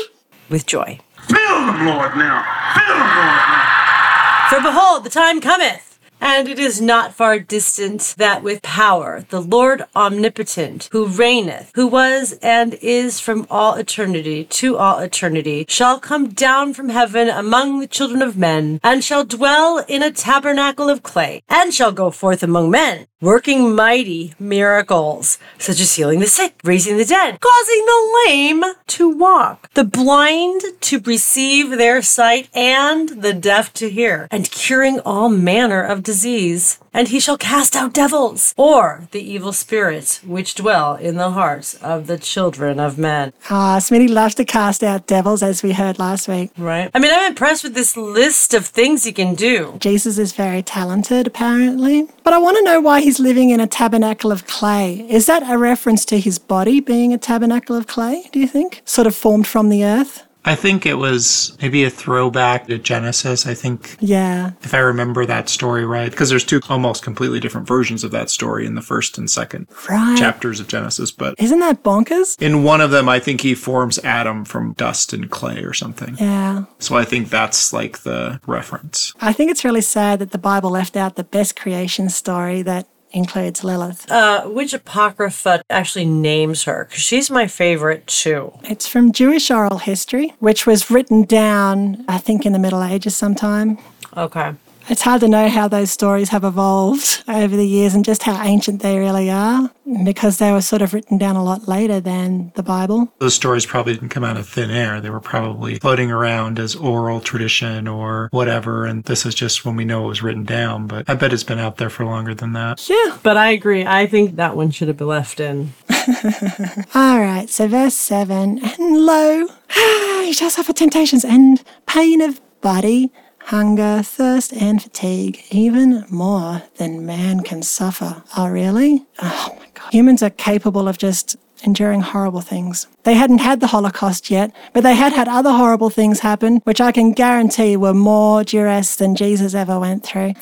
with 0.48 0.64
joy. 0.64 0.98
Fill 1.28 1.66
them, 1.66 1.86
Lord, 1.86 2.16
now. 2.16 2.42
Fill 2.74 2.96
them, 2.96 3.16
Lord, 3.20 3.42
now. 3.52 4.46
For 4.48 4.60
behold, 4.62 5.04
the 5.04 5.10
time 5.10 5.40
cometh, 5.42 5.91
and 6.22 6.48
it 6.48 6.58
is 6.58 6.80
not 6.80 7.12
far 7.12 7.40
distant, 7.40 8.14
that 8.16 8.44
with 8.44 8.62
power 8.62 9.26
the 9.28 9.42
Lord 9.42 9.84
omnipotent, 9.96 10.88
who 10.92 11.06
reigneth, 11.06 11.72
who 11.74 11.88
was 11.88 12.38
and 12.40 12.74
is 12.74 13.18
from 13.18 13.44
all 13.50 13.74
eternity 13.74 14.44
to 14.44 14.78
all 14.78 15.00
eternity, 15.00 15.66
shall 15.68 15.98
come 15.98 16.28
down 16.28 16.72
from 16.74 16.90
heaven 16.90 17.28
among 17.28 17.80
the 17.80 17.88
children 17.88 18.22
of 18.22 18.38
men, 18.38 18.78
and 18.84 19.02
shall 19.02 19.24
dwell 19.24 19.84
in 19.88 20.02
a 20.02 20.12
tabernacle 20.12 20.88
of 20.88 21.02
clay, 21.02 21.42
and 21.48 21.74
shall 21.74 21.92
go 21.92 22.10
forth 22.10 22.44
among 22.44 22.70
men, 22.70 23.06
working 23.22 23.74
mighty 23.74 24.34
miracles, 24.38 25.38
such 25.56 25.80
as 25.80 25.94
healing 25.94 26.18
the 26.18 26.26
sick, 26.26 26.58
raising 26.64 26.96
the 26.98 27.04
dead, 27.04 27.40
causing 27.40 27.86
the 27.86 28.22
lame 28.26 28.64
to 28.88 29.08
walk, 29.08 29.72
the 29.74 29.84
blind 29.84 30.60
to 30.80 30.98
receive 31.00 31.70
their 31.70 32.02
sight, 32.02 32.50
and 32.52 33.08
the 33.22 33.32
deaf 33.32 33.72
to 33.72 33.88
hear, 33.88 34.26
and 34.32 34.50
curing 34.50 34.98
all 35.00 35.28
manner 35.28 35.82
of 35.82 36.02
disease. 36.02 36.80
And 36.94 37.08
he 37.08 37.20
shall 37.20 37.38
cast 37.38 37.74
out 37.74 37.94
devils, 37.94 38.54
or 38.56 39.08
the 39.12 39.20
evil 39.20 39.52
spirits 39.52 40.22
which 40.22 40.54
dwell 40.54 40.94
in 40.96 41.16
the 41.16 41.30
hearts 41.30 41.74
of 41.74 42.06
the 42.06 42.18
children 42.18 42.78
of 42.78 42.98
men. 42.98 43.32
Ah, 43.48 43.78
Smitty 43.78 44.08
loves 44.08 44.34
to 44.34 44.44
cast 44.44 44.82
out 44.82 45.06
devils, 45.06 45.42
as 45.42 45.62
we 45.62 45.72
heard 45.72 45.98
last 45.98 46.28
week. 46.28 46.50
Right? 46.58 46.90
I 46.94 46.98
mean, 46.98 47.10
I'm 47.12 47.30
impressed 47.30 47.64
with 47.64 47.74
this 47.74 47.96
list 47.96 48.52
of 48.52 48.66
things 48.66 49.04
he 49.04 49.12
can 49.12 49.34
do. 49.34 49.76
Jesus 49.80 50.18
is 50.18 50.32
very 50.32 50.62
talented, 50.62 51.26
apparently. 51.26 52.08
But 52.24 52.34
I 52.34 52.38
want 52.38 52.58
to 52.58 52.62
know 52.64 52.80
why 52.80 53.00
he's 53.00 53.18
living 53.18 53.50
in 53.50 53.60
a 53.60 53.66
tabernacle 53.66 54.30
of 54.30 54.46
clay. 54.46 55.06
Is 55.08 55.26
that 55.26 55.42
a 55.50 55.56
reference 55.56 56.04
to 56.06 56.20
his 56.20 56.38
body 56.38 56.80
being 56.80 57.12
a 57.12 57.18
tabernacle 57.18 57.76
of 57.76 57.86
clay, 57.86 58.28
do 58.32 58.38
you 58.38 58.46
think? 58.46 58.82
Sort 58.84 59.06
of 59.06 59.14
formed 59.14 59.46
from 59.46 59.70
the 59.70 59.84
earth? 59.84 60.24
I 60.44 60.56
think 60.56 60.86
it 60.86 60.94
was 60.94 61.56
maybe 61.62 61.84
a 61.84 61.90
throwback 61.90 62.66
to 62.66 62.76
Genesis. 62.78 63.46
I 63.46 63.54
think, 63.54 63.96
Yeah. 64.00 64.50
if 64.62 64.74
I 64.74 64.78
remember 64.78 65.24
that 65.24 65.48
story 65.48 65.84
right, 65.84 66.10
because 66.10 66.30
there's 66.30 66.42
two 66.44 66.60
almost 66.68 67.02
completely 67.04 67.38
different 67.38 67.68
versions 67.68 68.02
of 68.02 68.10
that 68.10 68.28
story 68.28 68.66
in 68.66 68.74
the 68.74 68.82
first 68.82 69.18
and 69.18 69.30
second 69.30 69.68
Right. 69.88 70.18
chapters 70.18 70.58
of 70.58 70.66
Genesis. 70.66 71.12
But 71.12 71.34
Isn't 71.38 71.60
that 71.60 71.84
bonkers? 71.84 72.40
in 72.42 72.64
one 72.64 72.80
of 72.80 72.90
them, 72.90 73.08
I 73.08 73.20
think 73.20 73.42
he 73.42 73.54
forms 73.54 74.00
Adam 74.02 74.44
from 74.44 74.72
dust 74.72 75.12
and 75.12 75.30
clay 75.30 75.62
or 75.62 75.72
something. 75.74 76.16
Yeah. 76.18 76.64
So 76.80 76.96
I 76.96 77.04
think 77.04 77.30
that's 77.30 77.72
like 77.72 78.00
the 78.02 78.40
reference. 78.46 79.12
I 79.20 79.32
think 79.32 79.50
it's 79.52 79.64
really 79.64 79.80
sad 79.80 80.18
that 80.18 80.32
the 80.32 80.38
Bible 80.38 80.70
left 80.70 80.96
out 80.96 81.14
the 81.14 81.24
best 81.24 81.54
creation 81.54 82.08
story 82.08 82.62
that 82.62 82.86
includes 83.12 83.62
Lilith. 83.64 84.10
Uh, 84.10 84.44
which 84.44 84.72
apocrypha 84.72 85.62
actually 85.70 86.04
names 86.04 86.64
her? 86.64 86.86
Because 86.88 87.02
she's 87.02 87.30
my 87.30 87.46
favorite 87.46 88.06
too. 88.06 88.52
It's 88.64 88.88
from 88.88 89.12
Jewish 89.12 89.50
oral 89.50 89.78
history, 89.78 90.34
which 90.38 90.66
was 90.66 90.90
written 90.90 91.24
down, 91.24 92.04
I 92.08 92.18
think, 92.18 92.44
in 92.46 92.52
the 92.52 92.58
Middle 92.58 92.82
Ages 92.82 93.16
sometime. 93.16 93.78
Okay. 94.16 94.54
It's 94.88 95.02
hard 95.02 95.20
to 95.20 95.28
know 95.28 95.48
how 95.48 95.68
those 95.68 95.90
stories 95.90 96.30
have 96.30 96.44
evolved 96.44 97.22
over 97.28 97.56
the 97.56 97.66
years 97.66 97.94
and 97.94 98.04
just 98.04 98.22
how 98.24 98.42
ancient 98.42 98.82
they 98.82 98.98
really 98.98 99.30
are 99.30 99.70
because 100.04 100.38
they 100.38 100.52
were 100.52 100.60
sort 100.60 100.82
of 100.82 100.94
written 100.94 101.18
down 101.18 101.36
a 101.36 101.44
lot 101.44 101.68
later 101.68 102.00
than 102.00 102.52
the 102.54 102.62
Bible. 102.62 103.12
Those 103.18 103.34
stories 103.34 103.66
probably 103.66 103.94
didn't 103.94 104.08
come 104.08 104.24
out 104.24 104.36
of 104.36 104.48
thin 104.48 104.70
air. 104.70 105.00
They 105.00 105.10
were 105.10 105.20
probably 105.20 105.78
floating 105.78 106.10
around 106.10 106.58
as 106.58 106.74
oral 106.74 107.20
tradition 107.20 107.86
or 107.86 108.28
whatever. 108.32 108.84
And 108.84 109.04
this 109.04 109.24
is 109.24 109.34
just 109.34 109.64
when 109.64 109.76
we 109.76 109.84
know 109.84 110.04
it 110.04 110.08
was 110.08 110.22
written 110.22 110.44
down. 110.44 110.86
But 110.86 111.08
I 111.08 111.14
bet 111.14 111.32
it's 111.32 111.44
been 111.44 111.58
out 111.58 111.76
there 111.76 111.90
for 111.90 112.04
longer 112.04 112.34
than 112.34 112.52
that. 112.54 112.88
Yeah. 112.88 113.18
But 113.22 113.36
I 113.36 113.50
agree. 113.50 113.84
I 113.84 114.06
think 114.06 114.36
that 114.36 114.56
one 114.56 114.70
should 114.70 114.88
have 114.88 114.96
been 114.96 115.08
left 115.08 115.40
in. 115.40 115.72
All 116.94 117.20
right, 117.20 117.46
so 117.48 117.68
verse 117.68 117.94
7 117.94 118.58
And 118.64 119.06
lo, 119.06 119.46
he 120.24 120.32
shall 120.32 120.50
suffer 120.50 120.72
temptations 120.72 121.24
and 121.24 121.62
pain 121.86 122.20
of 122.20 122.40
body, 122.60 123.10
hunger, 123.46 124.02
thirst, 124.02 124.52
and 124.52 124.82
fatigue, 124.82 125.42
even 125.50 126.04
more 126.10 126.62
than 126.76 127.04
man 127.06 127.40
can 127.40 127.62
suffer. 127.62 128.22
Oh, 128.36 128.48
really? 128.48 129.04
Oh 129.20 129.56
my 129.58 129.66
God. 129.74 129.92
Humans 129.92 130.22
are 130.22 130.30
capable 130.30 130.88
of 130.88 130.98
just 130.98 131.36
enduring 131.64 132.00
horrible 132.00 132.40
things. 132.40 132.86
They 133.04 133.14
hadn't 133.14 133.38
had 133.38 133.60
the 133.60 133.68
Holocaust 133.68 134.30
yet, 134.30 134.52
but 134.72 134.82
they 134.82 134.94
had 134.94 135.12
had 135.12 135.28
other 135.28 135.52
horrible 135.52 135.90
things 135.90 136.20
happen, 136.20 136.56
which 136.64 136.80
I 136.80 136.92
can 136.92 137.12
guarantee 137.12 137.76
were 137.76 137.94
more 137.94 138.42
duress 138.44 138.96
than 138.96 139.14
Jesus 139.14 139.54
ever 139.54 139.78
went 139.78 140.04
through. 140.04 140.34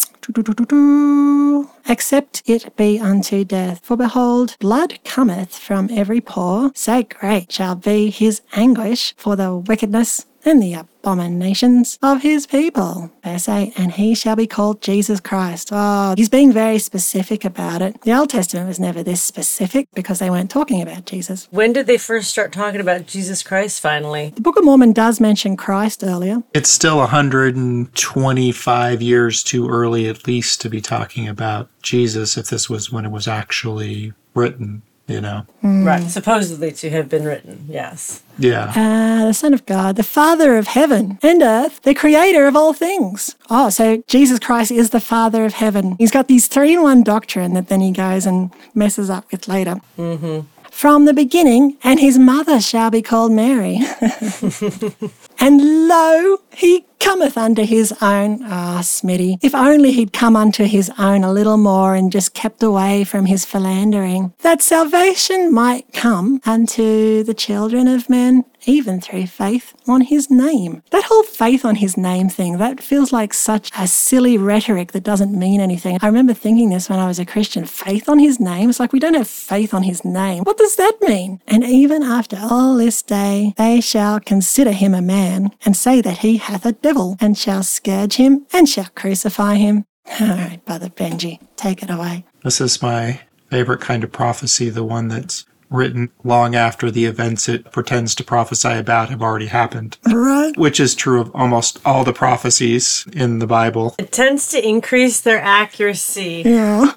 Except 1.88 2.42
it 2.46 2.76
be 2.76 3.00
unto 3.00 3.44
death. 3.44 3.80
For 3.82 3.96
behold, 3.96 4.56
blood 4.60 4.98
cometh 5.04 5.58
from 5.58 5.90
every 5.90 6.20
pore, 6.20 6.70
so 6.74 7.02
great 7.02 7.50
shall 7.52 7.74
be 7.74 8.10
his 8.10 8.42
anguish 8.54 9.14
for 9.16 9.36
the 9.36 9.56
wickedness 9.56 10.26
and 10.44 10.62
the 10.62 10.74
abominations 10.74 11.98
of 12.02 12.22
his 12.22 12.46
people. 12.46 13.10
Verse 13.24 13.48
8, 13.48 13.72
and 13.76 13.92
he 13.92 14.14
shall 14.14 14.36
be 14.36 14.46
called 14.46 14.82
Jesus 14.82 15.20
Christ. 15.20 15.70
Oh, 15.72 16.14
he's 16.16 16.28
being 16.28 16.52
very 16.52 16.78
specific 16.78 17.44
about 17.44 17.82
it. 17.82 18.00
The 18.02 18.16
Old 18.16 18.30
Testament 18.30 18.68
was 18.68 18.80
never 18.80 19.02
this 19.02 19.22
specific 19.22 19.88
because 19.94 20.18
they 20.18 20.30
weren't 20.30 20.50
talking 20.50 20.82
about 20.82 21.06
Jesus. 21.06 21.48
When 21.50 21.72
did 21.72 21.86
they 21.86 21.98
first 21.98 22.30
start 22.30 22.52
talking 22.52 22.80
about 22.80 23.06
Jesus 23.06 23.42
Christ 23.42 23.80
finally? 23.80 24.32
The 24.34 24.40
Book 24.40 24.58
of 24.58 24.64
Mormon 24.64 24.92
does 24.92 25.20
mention 25.20 25.56
Christ 25.56 26.04
earlier. 26.04 26.42
It's 26.54 26.70
still 26.70 26.98
125 26.98 29.02
years 29.02 29.42
too 29.42 29.68
early, 29.68 30.08
at 30.08 30.26
least, 30.26 30.60
to 30.60 30.70
be 30.70 30.80
talking 30.80 31.28
about 31.28 31.68
Jesus 31.82 32.36
if 32.36 32.48
this 32.48 32.68
was 32.68 32.92
when 32.92 33.06
it 33.06 33.10
was 33.10 33.28
actually 33.28 34.12
written. 34.34 34.82
You 35.10 35.20
know. 35.20 35.46
Right. 35.62 36.02
Supposedly 36.08 36.72
to 36.72 36.90
have 36.90 37.08
been 37.08 37.24
written. 37.24 37.66
Yes. 37.68 38.22
Yeah. 38.38 38.72
Uh, 38.74 39.26
the 39.26 39.34
Son 39.34 39.52
of 39.52 39.66
God, 39.66 39.96
the 39.96 40.02
Father 40.02 40.56
of 40.56 40.68
heaven 40.68 41.18
and 41.22 41.42
earth, 41.42 41.82
the 41.82 41.94
Creator 41.94 42.46
of 42.46 42.56
all 42.56 42.72
things. 42.72 43.36
Oh, 43.50 43.68
so 43.68 44.02
Jesus 44.06 44.38
Christ 44.38 44.70
is 44.70 44.90
the 44.90 45.00
Father 45.00 45.44
of 45.44 45.54
heaven. 45.54 45.96
He's 45.98 46.10
got 46.10 46.28
these 46.28 46.46
three 46.46 46.72
in 46.72 46.82
one 46.82 47.02
doctrine 47.02 47.54
that 47.54 47.68
then 47.68 47.80
he 47.80 47.92
goes 47.92 48.24
and 48.24 48.50
messes 48.74 49.10
up 49.10 49.30
with 49.30 49.48
later. 49.48 49.80
Mm-hmm. 49.98 50.46
From 50.80 51.04
the 51.04 51.12
beginning, 51.12 51.76
and 51.84 52.00
his 52.00 52.18
mother 52.18 52.58
shall 52.58 52.90
be 52.90 53.02
called 53.02 53.32
Mary. 53.32 53.80
and 55.38 55.88
lo, 55.88 56.38
he 56.54 56.86
cometh 56.98 57.36
unto 57.36 57.64
his 57.66 57.92
own. 58.00 58.42
Ah, 58.44 58.80
Smitty, 58.80 59.36
if 59.42 59.54
only 59.54 59.92
he'd 59.92 60.14
come 60.14 60.36
unto 60.36 60.64
his 60.64 60.90
own 60.98 61.22
a 61.22 61.34
little 61.34 61.58
more 61.58 61.94
and 61.94 62.10
just 62.10 62.32
kept 62.32 62.62
away 62.62 63.04
from 63.04 63.26
his 63.26 63.44
philandering, 63.44 64.32
that 64.40 64.62
salvation 64.62 65.52
might 65.52 65.92
come 65.92 66.40
unto 66.46 67.24
the 67.24 67.34
children 67.34 67.86
of 67.86 68.08
men, 68.08 68.46
even 68.66 69.00
through 69.00 69.26
faith 69.26 69.74
on 69.86 70.02
his 70.02 70.30
name. 70.30 70.82
That 70.90 71.04
whole 71.04 71.22
faith 71.22 71.64
on 71.64 71.76
his 71.76 71.96
name 71.96 72.28
thing, 72.28 72.58
that 72.58 72.82
feels 72.82 73.12
like 73.12 73.34
such 73.34 73.70
a 73.78 73.86
silly 73.86 74.38
rhetoric 74.38 74.92
that 74.92 75.04
doesn't 75.04 75.38
mean 75.38 75.60
anything. 75.60 75.98
I 76.00 76.06
remember 76.06 76.34
thinking 76.34 76.70
this 76.70 76.88
when 76.88 76.98
I 76.98 77.06
was 77.06 77.18
a 77.18 77.26
Christian 77.26 77.64
faith 77.64 78.08
on 78.08 78.18
his 78.18 78.40
name? 78.40 78.70
It's 78.70 78.80
like 78.80 78.92
we 78.92 79.00
don't 79.00 79.14
have 79.14 79.28
faith 79.28 79.74
on 79.74 79.82
his 79.82 80.04
name. 80.04 80.44
What 80.44 80.58
does 80.58 80.76
that 80.76 80.98
mean? 81.00 81.40
And 81.46 81.64
even 81.64 82.02
after 82.02 82.38
all 82.40 82.76
this 82.76 83.02
day, 83.02 83.54
they 83.56 83.80
shall 83.80 84.20
consider 84.20 84.72
him 84.72 84.94
a 84.94 85.02
man 85.02 85.52
and 85.64 85.76
say 85.76 86.00
that 86.00 86.18
he 86.18 86.36
hath 86.36 86.66
a 86.66 86.72
devil, 86.72 87.16
and 87.20 87.36
shall 87.36 87.62
scourge 87.62 88.14
him 88.14 88.46
and 88.52 88.68
shall 88.68 88.88
crucify 88.94 89.56
him. 89.56 89.84
All 90.20 90.26
right, 90.28 90.60
Brother 90.64 90.88
Benji, 90.88 91.38
take 91.56 91.82
it 91.82 91.90
away. 91.90 92.24
This 92.42 92.60
is 92.60 92.82
my 92.82 93.20
favorite 93.50 93.80
kind 93.80 94.02
of 94.02 94.12
prophecy, 94.12 94.70
the 94.70 94.84
one 94.84 95.08
that's 95.08 95.44
written 95.70 96.10
long 96.24 96.54
after 96.54 96.90
the 96.90 97.04
events 97.04 97.48
it 97.48 97.70
pretends 97.72 98.14
to 98.16 98.24
prophesy 98.24 98.72
about 98.72 99.08
have 99.10 99.22
already 99.22 99.46
happened, 99.46 99.96
Right? 100.06 100.56
which 100.56 100.80
is 100.80 100.94
true 100.94 101.20
of 101.20 101.30
almost 101.34 101.78
all 101.84 102.04
the 102.04 102.12
prophecies 102.12 103.06
in 103.12 103.38
the 103.38 103.46
Bible. 103.46 103.94
It 103.98 104.12
tends 104.12 104.48
to 104.48 104.66
increase 104.68 105.20
their 105.20 105.40
accuracy. 105.40 106.42
Yeah. 106.44 106.92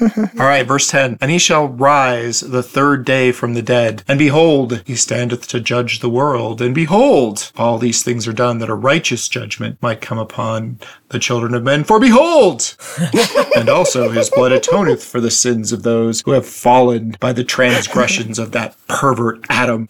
All 0.00 0.46
right, 0.46 0.66
verse 0.66 0.88
10. 0.88 1.18
And 1.20 1.30
he 1.30 1.38
shall 1.38 1.68
rise 1.68 2.40
the 2.40 2.62
third 2.62 3.04
day 3.04 3.32
from 3.32 3.54
the 3.54 3.62
dead. 3.62 4.02
And 4.06 4.18
behold, 4.18 4.82
he 4.86 4.94
standeth 4.94 5.48
to 5.48 5.60
judge 5.60 6.00
the 6.00 6.10
world. 6.10 6.60
And 6.60 6.74
behold, 6.74 7.52
all 7.56 7.78
these 7.78 8.02
things 8.02 8.28
are 8.28 8.32
done 8.32 8.58
that 8.58 8.68
a 8.68 8.74
righteous 8.74 9.28
judgment 9.28 9.78
might 9.80 10.00
come 10.00 10.18
upon 10.18 10.78
the 11.08 11.18
children 11.18 11.54
of 11.54 11.62
men. 11.62 11.84
For 11.84 11.98
behold! 11.98 12.76
and 13.56 13.68
also 13.68 14.10
his 14.10 14.30
blood 14.30 14.52
atoneth 14.52 15.02
for 15.02 15.20
the 15.20 15.30
sins 15.30 15.72
of 15.72 15.82
those 15.82 16.22
who 16.22 16.32
have 16.32 16.46
fallen 16.46 17.16
by 17.20 17.32
the 17.32 17.44
transgressions 17.44 18.38
of 18.38 18.52
that 18.52 18.76
pervert 18.86 19.44
Adam, 19.48 19.86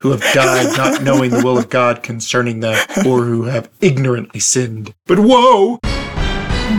who 0.00 0.10
have 0.10 0.24
died 0.32 0.76
not 0.76 1.02
knowing 1.02 1.30
the 1.30 1.42
will 1.44 1.58
of 1.58 1.68
God 1.68 2.02
concerning 2.02 2.60
them, 2.60 2.76
or 3.06 3.24
who 3.24 3.44
have 3.44 3.68
ignorantly 3.80 4.40
sinned. 4.40 4.94
But 5.06 5.18
woe 5.18 5.80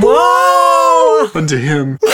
Woe! 0.01 1.29
unto 1.33 1.57
him! 1.57 1.99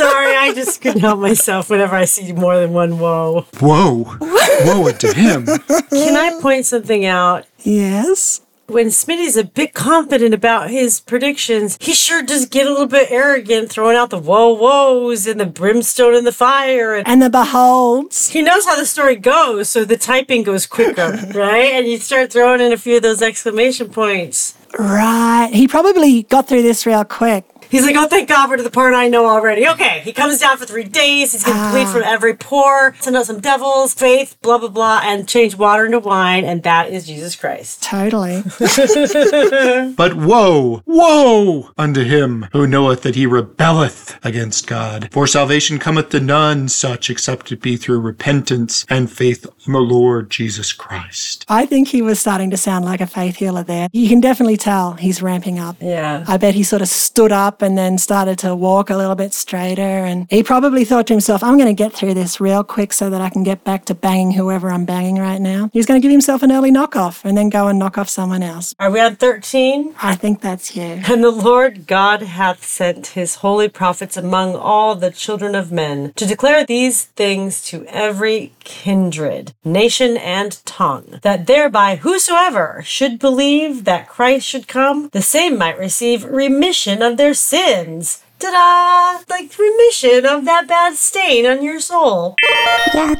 Sorry, 0.00 0.34
I 0.36 0.52
just 0.54 0.80
couldn't 0.80 1.00
help 1.00 1.20
myself 1.20 1.68
whenever 1.70 1.94
I 1.94 2.04
see 2.06 2.32
more 2.32 2.58
than 2.58 2.72
one 2.72 2.98
woe. 2.98 3.46
Whoa. 3.60 4.16
Woe 4.20 4.88
unto 4.88 5.12
him! 5.12 5.46
Can 5.46 6.16
I 6.16 6.38
point 6.40 6.66
something 6.66 7.04
out? 7.04 7.44
Yes. 7.62 8.40
When 8.66 8.86
Smitty's 8.86 9.36
a 9.36 9.42
bit 9.42 9.74
confident 9.74 10.32
about 10.32 10.70
his 10.70 11.00
predictions, 11.00 11.76
he 11.80 11.92
sure 11.92 12.22
does 12.22 12.46
get 12.46 12.68
a 12.68 12.70
little 12.70 12.86
bit 12.86 13.10
arrogant, 13.10 13.68
throwing 13.68 13.96
out 13.96 14.10
the 14.10 14.18
woe 14.18 14.52
woes 14.54 15.26
and 15.26 15.40
the 15.40 15.46
brimstone 15.46 16.14
and 16.14 16.24
the 16.24 16.30
fire. 16.32 16.94
And 16.94 17.08
And 17.08 17.20
the 17.20 17.30
beholds. 17.30 18.28
he 18.28 18.42
knows 18.42 18.64
how 18.66 18.76
the 18.76 18.86
story 18.86 19.16
goes, 19.16 19.68
so 19.68 19.84
the 19.84 19.96
typing 19.96 20.44
goes 20.44 20.66
quicker, 20.66 21.10
right? 21.34 21.72
And 21.72 21.88
you 21.88 21.98
start 21.98 22.32
throwing 22.32 22.60
in 22.60 22.72
a 22.72 22.76
few 22.76 22.96
of 22.98 23.02
those 23.02 23.22
exclamation 23.22 23.88
points. 23.88 24.54
Right. 24.78 25.50
He 25.52 25.66
probably 25.66 26.22
got 26.22 26.46
through 26.46 26.62
this 26.62 26.86
real 26.86 27.04
quick. 27.04 27.44
He's 27.70 27.84
like, 27.84 27.94
oh, 27.96 28.08
thank 28.08 28.28
God 28.28 28.48
for 28.48 28.60
the 28.60 28.70
part 28.70 28.94
I 28.94 29.08
know 29.08 29.26
already. 29.26 29.68
Okay, 29.68 30.00
he 30.00 30.12
comes 30.12 30.38
down 30.40 30.56
for 30.56 30.66
three 30.66 30.84
days. 30.84 31.32
He's 31.32 31.44
going 31.44 31.56
to 31.56 31.70
bleed 31.70 31.86
ah. 31.86 31.92
from 31.92 32.02
every 32.02 32.34
pore, 32.34 32.94
send 33.00 33.16
out 33.16 33.26
some 33.26 33.40
devils, 33.40 33.94
faith, 33.94 34.36
blah, 34.42 34.58
blah, 34.58 34.68
blah, 34.68 35.00
and 35.04 35.28
change 35.28 35.54
water 35.54 35.86
into 35.86 36.00
wine. 36.00 36.44
And 36.44 36.62
that 36.64 36.90
is 36.90 37.06
Jesus 37.06 37.36
Christ. 37.36 37.82
Totally. 37.82 38.42
But 40.00 40.14
woe, 40.14 40.82
woe 40.86 41.70
unto 41.76 42.02
him 42.02 42.46
who 42.52 42.66
knoweth 42.66 43.02
that 43.02 43.14
he 43.14 43.26
rebelleth 43.26 44.18
against 44.24 44.66
God. 44.66 45.08
For 45.12 45.26
salvation 45.26 45.78
cometh 45.78 46.08
to 46.10 46.20
none 46.20 46.68
such 46.68 47.10
except 47.10 47.52
it 47.52 47.60
be 47.60 47.76
through 47.76 48.00
repentance 48.00 48.86
and 48.88 49.10
faith 49.10 49.46
in 49.66 49.72
the 49.72 49.80
Lord 49.80 50.30
Jesus 50.30 50.72
Christ. 50.72 51.44
I 51.48 51.66
think 51.66 51.88
he 51.88 52.02
was 52.02 52.18
starting 52.20 52.50
to 52.50 52.56
sound 52.56 52.84
like 52.84 53.00
a 53.00 53.06
faith 53.06 53.36
healer 53.36 53.62
there. 53.62 53.88
You 53.92 54.08
can 54.08 54.20
definitely 54.20 54.56
tell 54.56 54.94
he's 54.94 55.22
ramping 55.22 55.58
up. 55.58 55.76
Yeah. 55.80 56.24
I 56.26 56.36
bet 56.36 56.54
he 56.54 56.62
sort 56.62 56.82
of 56.82 56.88
stood 56.88 57.32
up 57.32 57.59
and 57.62 57.76
then 57.76 57.98
started 57.98 58.38
to 58.40 58.54
walk 58.54 58.90
a 58.90 58.96
little 58.96 59.14
bit 59.14 59.32
straighter. 59.32 59.82
And 59.82 60.26
he 60.30 60.42
probably 60.42 60.84
thought 60.84 61.06
to 61.08 61.12
himself, 61.12 61.42
I'm 61.42 61.56
going 61.56 61.74
to 61.74 61.74
get 61.74 61.92
through 61.92 62.14
this 62.14 62.40
real 62.40 62.64
quick 62.64 62.92
so 62.92 63.10
that 63.10 63.20
I 63.20 63.28
can 63.28 63.42
get 63.42 63.64
back 63.64 63.84
to 63.86 63.94
banging 63.94 64.32
whoever 64.32 64.70
I'm 64.70 64.84
banging 64.84 65.18
right 65.18 65.40
now. 65.40 65.70
He's 65.72 65.86
going 65.86 66.00
to 66.00 66.02
give 66.02 66.12
himself 66.12 66.42
an 66.42 66.52
early 66.52 66.70
knockoff 66.70 67.24
and 67.24 67.36
then 67.36 67.48
go 67.48 67.68
and 67.68 67.78
knock 67.78 67.98
off 67.98 68.08
someone 68.08 68.42
else. 68.42 68.74
Are 68.78 68.90
we 68.90 69.00
on 69.00 69.16
13? 69.16 69.94
I 70.02 70.14
think 70.14 70.40
that's 70.40 70.76
you. 70.76 71.02
And 71.06 71.22
the 71.24 71.30
Lord 71.30 71.86
God 71.86 72.22
hath 72.22 72.64
sent 72.64 73.08
his 73.08 73.36
holy 73.36 73.68
prophets 73.68 74.16
among 74.16 74.54
all 74.54 74.94
the 74.94 75.10
children 75.10 75.54
of 75.54 75.72
men 75.72 76.12
to 76.14 76.26
declare 76.26 76.64
these 76.64 77.04
things 77.04 77.62
to 77.64 77.84
every 77.86 78.52
kindred, 78.70 79.52
nation, 79.64 80.16
and 80.16 80.64
tongue, 80.64 81.18
that 81.22 81.48
thereby 81.48 81.96
whosoever 81.96 82.82
should 82.86 83.18
believe 83.18 83.84
that 83.84 84.08
Christ 84.08 84.46
should 84.46 84.68
come, 84.68 85.08
the 85.12 85.20
same 85.20 85.58
might 85.58 85.76
receive 85.76 86.24
remission 86.24 87.02
of 87.02 87.16
their 87.16 87.34
sins. 87.34 88.22
Ta-da! 88.38 89.24
Like 89.28 89.58
remission 89.58 90.24
of 90.24 90.44
that 90.44 90.68
bad 90.68 90.94
stain 90.94 91.46
on 91.46 91.62
your 91.64 91.80
soul. 91.80 92.36
Yeah. 92.48 93.16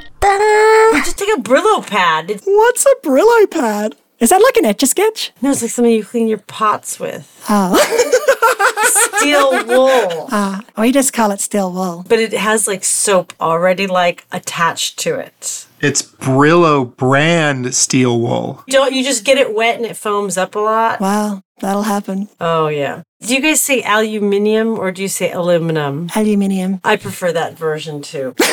Just 1.05 1.19
take 1.19 1.37
a 1.37 1.41
Brillo 1.41 1.85
pad. 1.85 2.31
It, 2.31 2.43
What's 2.47 2.87
a 2.87 2.95
Brillo 3.05 3.51
pad? 3.51 3.97
Is 4.21 4.31
that 4.31 4.43
like 4.43 4.57
an 4.59 4.67
etch 4.67 4.83
a 4.83 4.87
sketch? 4.87 5.33
no, 5.41 5.51
it's 5.51 5.63
like 5.63 5.71
something 5.71 5.93
you 5.93 6.05
clean 6.05 6.29
your 6.29 6.39
pots 6.39 7.01
with. 7.01 7.27
Oh. 7.49 7.77
Steel 9.19 9.67
wool. 9.67 10.29
Ah, 10.33 10.61
we 10.79 10.93
just 10.93 11.13
call 11.13 11.31
it 11.31 11.41
steel 11.41 11.73
wool. 11.73 12.05
but 12.09 12.19
it 12.19 12.33
has 12.33 12.67
like 12.67 12.85
soap 12.85 13.33
already 13.41 13.87
like 13.87 14.27
attached 14.33 14.99
to 15.01 15.15
it. 15.17 15.67
It's 15.81 16.03
Brillo 16.03 16.95
brand 16.97 17.75
steel 17.75 18.19
wool. 18.21 18.65
Don't 18.69 18.95
you 18.95 19.03
just 19.05 19.25
get 19.25 19.37
it 19.39 19.55
wet 19.55 19.77
and 19.77 19.85
it 19.87 19.97
foams 19.97 20.37
up 20.39 20.55
a 20.55 20.59
lot? 20.59 21.01
Wow, 21.01 21.43
that'll 21.61 21.83
happen. 21.83 22.29
Oh 22.41 22.69
yeah. 22.69 23.03
Do 23.21 23.35
you 23.35 23.41
guys 23.43 23.61
say 23.61 23.83
aluminium 23.83 24.79
or 24.79 24.91
do 24.93 25.03
you 25.03 25.09
say 25.09 25.31
aluminum? 25.31 26.09
Aluminium. 26.17 26.81
I 26.85 26.97
prefer 26.97 27.33
that 27.33 27.59
version 27.59 28.01
too. 28.01 28.35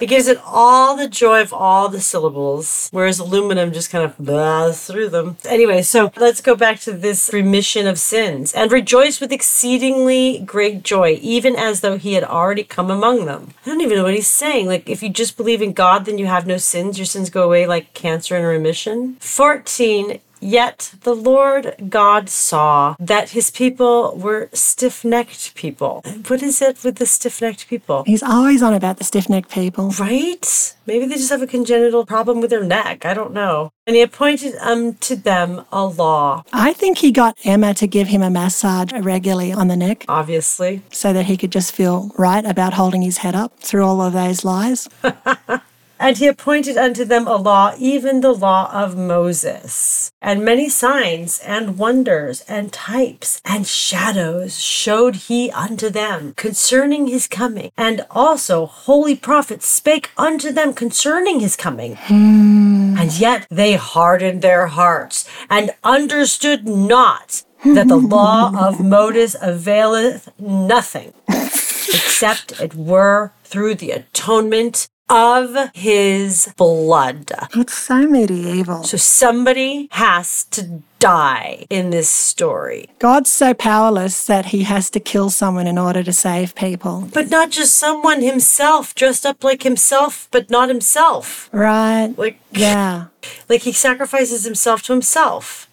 it 0.00 0.06
gives 0.06 0.26
it 0.28 0.40
all 0.44 0.96
the 0.96 1.08
joy 1.08 1.40
of 1.40 1.52
all 1.52 1.88
the 1.88 2.00
syllables, 2.00 2.88
whereas 2.92 3.18
aluminum 3.18 3.72
just 3.72 3.90
kind 3.90 4.04
of 4.04 4.16
blahs 4.16 4.86
through 4.86 5.08
them. 5.08 5.36
Anyway, 5.48 5.82
so 5.82 6.12
let's 6.16 6.40
go 6.40 6.54
back 6.54 6.80
to 6.80 6.92
this 6.92 7.32
remission 7.32 7.86
of 7.86 7.98
sins 7.98 8.52
and 8.52 8.72
rejoice 8.72 9.20
with 9.20 9.32
exceedingly 9.32 10.40
great 10.40 10.82
joy, 10.82 11.18
even 11.22 11.56
as 11.56 11.80
though 11.80 11.98
he 11.98 12.14
had 12.14 12.24
already 12.24 12.64
come 12.64 12.90
among 12.90 13.26
them. 13.26 13.50
I 13.64 13.70
don't 13.70 13.80
even 13.80 13.96
know 13.96 14.04
what 14.04 14.14
he's 14.14 14.26
saying. 14.26 14.66
Like, 14.66 14.88
if 14.88 15.02
you 15.02 15.10
just 15.10 15.36
believe 15.36 15.62
in 15.62 15.72
God, 15.72 16.04
then 16.04 16.18
you 16.18 16.26
have 16.26 16.46
no 16.46 16.56
sins. 16.56 16.98
Your 16.98 17.06
sins 17.06 17.30
go 17.30 17.44
away 17.44 17.66
like 17.66 17.94
cancer 17.94 18.36
and 18.36 18.46
remission. 18.46 19.16
14. 19.20 20.20
Yet 20.44 20.94
the 21.00 21.14
Lord 21.14 21.74
God 21.88 22.28
saw 22.28 22.96
that 23.00 23.30
his 23.30 23.50
people 23.50 24.16
were 24.16 24.50
stiff 24.52 25.04
necked 25.04 25.54
people. 25.54 26.04
What 26.28 26.42
is 26.42 26.60
it 26.60 26.84
with 26.84 26.96
the 26.96 27.06
stiff 27.06 27.40
necked 27.40 27.66
people? 27.68 28.04
He's 28.06 28.22
always 28.22 28.62
on 28.62 28.74
about 28.74 28.98
the 28.98 29.04
stiff 29.04 29.28
necked 29.28 29.50
people. 29.50 29.90
Right? 29.98 30.76
Maybe 30.86 31.06
they 31.06 31.14
just 31.16 31.30
have 31.30 31.42
a 31.42 31.46
congenital 31.46 32.04
problem 32.04 32.40
with 32.40 32.50
their 32.50 32.62
neck. 32.62 33.04
I 33.04 33.14
don't 33.14 33.32
know. 33.32 33.72
And 33.86 33.96
he 33.96 34.02
appointed 34.02 34.54
um, 34.60 34.84
unto 34.84 35.16
them 35.16 35.64
a 35.72 35.86
law, 35.86 36.44
I 36.52 36.72
think 36.72 36.98
he 36.98 37.10
got 37.10 37.38
Emma 37.44 37.74
to 37.74 37.86
give 37.86 38.08
him 38.08 38.22
a 38.22 38.30
massage 38.30 38.92
regularly 38.92 39.52
on 39.52 39.68
the 39.68 39.76
neck 39.76 40.04
obviously. 40.08 40.82
so 40.90 41.12
that 41.12 41.26
he 41.26 41.36
could 41.36 41.52
just 41.52 41.72
feel 41.72 42.10
right 42.18 42.44
about 42.44 42.74
holding 42.74 43.02
his 43.02 43.18
head 43.18 43.34
up 43.34 43.58
through 43.60 43.84
all 43.84 44.00
of 44.00 44.12
those 44.12 44.44
lies. 44.44 44.88
And 46.04 46.18
he 46.18 46.26
appointed 46.26 46.76
unto 46.76 47.06
them 47.06 47.26
a 47.26 47.36
law, 47.36 47.72
even 47.78 48.20
the 48.20 48.34
law 48.34 48.70
of 48.70 48.94
Moses. 48.94 50.12
And 50.20 50.44
many 50.44 50.68
signs 50.68 51.38
and 51.38 51.78
wonders 51.78 52.42
and 52.42 52.70
types 52.70 53.40
and 53.42 53.66
shadows 53.66 54.60
showed 54.60 55.16
he 55.16 55.50
unto 55.52 55.88
them 55.88 56.34
concerning 56.36 57.06
his 57.06 57.26
coming. 57.26 57.72
And 57.74 58.04
also 58.10 58.66
holy 58.66 59.16
prophets 59.16 59.66
spake 59.66 60.10
unto 60.18 60.52
them 60.52 60.74
concerning 60.74 61.40
his 61.40 61.56
coming. 61.56 61.96
Hmm. 61.96 62.98
And 62.98 63.18
yet 63.18 63.46
they 63.50 63.76
hardened 63.76 64.42
their 64.42 64.66
hearts 64.66 65.26
and 65.48 65.70
understood 65.82 66.68
not 66.68 67.44
that 67.64 67.88
the 67.88 67.96
law 67.96 68.52
of 68.54 68.78
Moses 68.96 69.36
availeth 69.40 70.28
nothing 70.38 71.14
except 71.28 72.60
it 72.60 72.74
were 72.74 73.32
through 73.42 73.76
the 73.76 73.92
atonement 73.92 74.88
of 75.08 75.70
his 75.74 76.52
blood. 76.56 77.30
It's 77.54 77.74
so 77.74 78.06
medieval. 78.06 78.84
So 78.84 78.96
somebody 78.96 79.88
has 79.92 80.44
to 80.46 80.82
die 80.98 81.66
in 81.68 81.90
this 81.90 82.08
story. 82.08 82.88
God's 82.98 83.30
so 83.30 83.52
powerless 83.52 84.26
that 84.26 84.46
he 84.46 84.62
has 84.62 84.88
to 84.90 85.00
kill 85.00 85.28
someone 85.30 85.66
in 85.66 85.76
order 85.76 86.02
to 86.02 86.12
save 86.12 86.54
people. 86.54 87.08
But 87.12 87.28
not 87.28 87.50
just 87.50 87.74
someone 87.74 88.22
himself, 88.22 88.94
dressed 88.94 89.26
up 89.26 89.44
like 89.44 89.62
himself, 89.62 90.28
but 90.30 90.48
not 90.50 90.68
himself. 90.68 91.50
Right? 91.52 92.14
Like 92.16 92.40
Yeah. 92.52 93.06
like 93.48 93.62
he 93.62 93.72
sacrifices 93.72 94.44
himself 94.44 94.82
to 94.84 94.92
himself. 94.92 95.68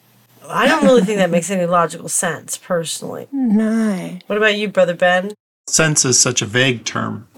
I 0.50 0.68
don't 0.68 0.84
really 0.84 1.04
think 1.04 1.18
that 1.20 1.30
makes 1.30 1.50
any 1.50 1.66
logical 1.66 2.10
sense, 2.10 2.58
personally. 2.58 3.28
No. 3.34 4.20
What 4.28 4.38
about 4.38 4.58
you, 4.58 4.68
brother 4.70 4.96
Ben? 4.96 5.34
Sense 5.68 6.04
is 6.04 6.20
such 6.20 6.42
a 6.42 6.46
vague 6.46 6.84
term. 6.84 7.28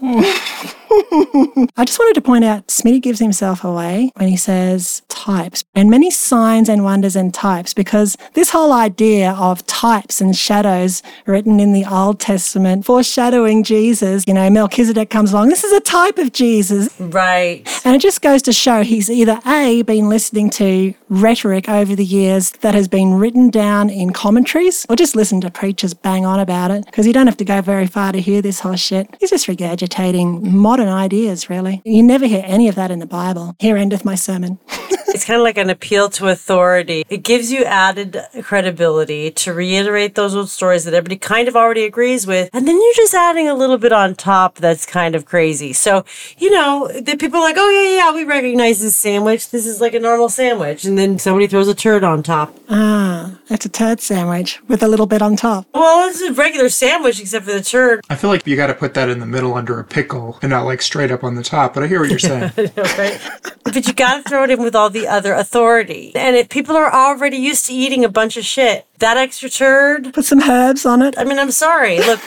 I 1.76 1.84
just 1.84 1.98
wanted 1.98 2.14
to 2.14 2.20
point 2.20 2.44
out 2.44 2.68
Smitty 2.68 3.02
gives 3.02 3.18
himself 3.18 3.64
away 3.64 4.12
when 4.16 4.28
he 4.28 4.36
says 4.36 5.02
types 5.08 5.64
and 5.74 5.90
many 5.90 6.10
signs 6.10 6.68
and 6.68 6.84
wonders 6.84 7.16
and 7.16 7.32
types 7.32 7.74
because 7.74 8.16
this 8.34 8.50
whole 8.50 8.72
idea 8.72 9.32
of 9.32 9.66
types 9.66 10.20
and 10.20 10.36
shadows 10.36 11.02
written 11.26 11.58
in 11.58 11.72
the 11.72 11.84
Old 11.84 12.20
Testament 12.20 12.84
foreshadowing 12.84 13.62
Jesus, 13.64 14.24
you 14.26 14.34
know, 14.34 14.48
Melchizedek 14.50 15.10
comes 15.10 15.32
along. 15.32 15.48
This 15.48 15.64
is 15.64 15.72
a 15.72 15.80
type 15.80 16.18
of 16.18 16.32
Jesus. 16.32 16.88
Right. 17.00 17.66
And 17.84 17.96
it 17.96 18.00
just 18.00 18.22
goes 18.22 18.42
to 18.42 18.52
show 18.52 18.82
he's 18.82 19.10
either 19.10 19.40
A, 19.46 19.82
been 19.82 20.08
listening 20.08 20.50
to 20.50 20.94
rhetoric 21.08 21.68
over 21.68 21.94
the 21.96 22.04
years 22.04 22.50
that 22.60 22.74
has 22.74 22.88
been 22.88 23.14
written 23.14 23.50
down 23.50 23.90
in 23.90 24.12
commentaries, 24.12 24.86
or 24.88 24.96
just 24.96 25.16
listen 25.16 25.40
to 25.40 25.50
preachers 25.50 25.94
bang 25.94 26.26
on 26.26 26.40
about 26.40 26.70
it, 26.70 26.84
because 26.86 27.06
you 27.06 27.12
don't 27.12 27.26
have 27.26 27.36
to 27.38 27.44
go 27.44 27.60
very 27.60 27.86
far 27.86 28.12
to 28.12 28.20
hear 28.20 28.42
this 28.42 28.60
horse 28.60 28.80
shit. 28.80 29.14
He's 29.20 29.30
just 29.30 29.46
regurgitating 29.46 30.42
modern 30.42 30.83
ideas, 30.88 31.50
really. 31.50 31.82
You 31.84 32.02
never 32.02 32.26
hear 32.26 32.42
any 32.46 32.68
of 32.68 32.74
that 32.74 32.90
in 32.90 32.98
the 32.98 33.06
Bible. 33.06 33.56
Here 33.58 33.76
endeth 33.76 34.04
my 34.04 34.14
sermon. 34.14 34.58
It's 35.14 35.24
kind 35.24 35.38
of 35.38 35.44
like 35.44 35.56
an 35.58 35.70
appeal 35.70 36.08
to 36.10 36.26
authority. 36.26 37.04
It 37.08 37.18
gives 37.22 37.52
you 37.52 37.64
added 37.64 38.20
credibility 38.42 39.30
to 39.30 39.54
reiterate 39.54 40.16
those 40.16 40.34
old 40.34 40.50
stories 40.50 40.84
that 40.84 40.92
everybody 40.92 41.16
kind 41.18 41.46
of 41.46 41.54
already 41.54 41.84
agrees 41.84 42.26
with. 42.26 42.50
And 42.52 42.66
then 42.66 42.74
you're 42.82 42.94
just 42.94 43.14
adding 43.14 43.48
a 43.48 43.54
little 43.54 43.78
bit 43.78 43.92
on 43.92 44.16
top 44.16 44.56
that's 44.56 44.84
kind 44.84 45.14
of 45.14 45.24
crazy. 45.24 45.72
So, 45.72 46.04
you 46.36 46.50
know, 46.50 46.88
the 47.00 47.16
people 47.16 47.38
are 47.38 47.44
like, 47.44 47.54
oh, 47.56 47.70
yeah, 47.70 47.96
yeah, 48.08 48.12
we 48.14 48.24
recognize 48.24 48.80
this 48.80 48.96
sandwich. 48.96 49.50
This 49.50 49.66
is 49.66 49.80
like 49.80 49.94
a 49.94 50.00
normal 50.00 50.28
sandwich. 50.28 50.84
And 50.84 50.98
then 50.98 51.20
somebody 51.20 51.46
throws 51.46 51.68
a 51.68 51.74
turd 51.76 52.02
on 52.02 52.24
top. 52.24 52.52
Ah, 52.68 53.38
it's 53.50 53.66
a 53.66 53.68
turd 53.68 54.00
sandwich 54.00 54.60
with 54.66 54.82
a 54.82 54.88
little 54.88 55.06
bit 55.06 55.22
on 55.22 55.36
top. 55.36 55.66
Well, 55.72 56.08
it's 56.08 56.20
a 56.22 56.32
regular 56.32 56.68
sandwich 56.68 57.20
except 57.20 57.44
for 57.44 57.52
the 57.52 57.62
turd. 57.62 58.00
I 58.10 58.16
feel 58.16 58.30
like 58.30 58.44
you 58.48 58.56
got 58.56 58.66
to 58.66 58.74
put 58.74 58.94
that 58.94 59.08
in 59.08 59.20
the 59.20 59.26
middle 59.26 59.54
under 59.54 59.78
a 59.78 59.84
pickle 59.84 60.40
and 60.42 60.50
not 60.50 60.64
like 60.64 60.82
straight 60.82 61.12
up 61.12 61.22
on 61.22 61.36
the 61.36 61.44
top, 61.44 61.74
but 61.74 61.84
I 61.84 61.86
hear 61.86 62.00
what 62.00 62.10
you're 62.10 62.18
saying. 62.18 62.50
right? 62.56 63.20
but 63.62 63.86
you 63.86 63.92
got 63.94 64.22
to 64.24 64.28
throw 64.28 64.42
it 64.42 64.50
in 64.50 64.60
with 64.62 64.74
all 64.74 64.90
the 64.90 65.03
other 65.06 65.34
authority. 65.34 66.12
And 66.14 66.36
if 66.36 66.48
people 66.48 66.76
are 66.76 66.92
already 66.92 67.36
used 67.36 67.66
to 67.66 67.72
eating 67.74 68.04
a 68.04 68.08
bunch 68.08 68.36
of 68.36 68.44
shit, 68.44 68.86
that 68.98 69.16
extra 69.16 69.48
turd, 69.50 70.12
Put 70.14 70.24
some 70.24 70.48
herbs 70.48 70.86
on 70.86 71.02
it. 71.02 71.14
I 71.18 71.24
mean, 71.24 71.38
I'm 71.38 71.50
sorry. 71.50 71.98
Look, 71.98 72.20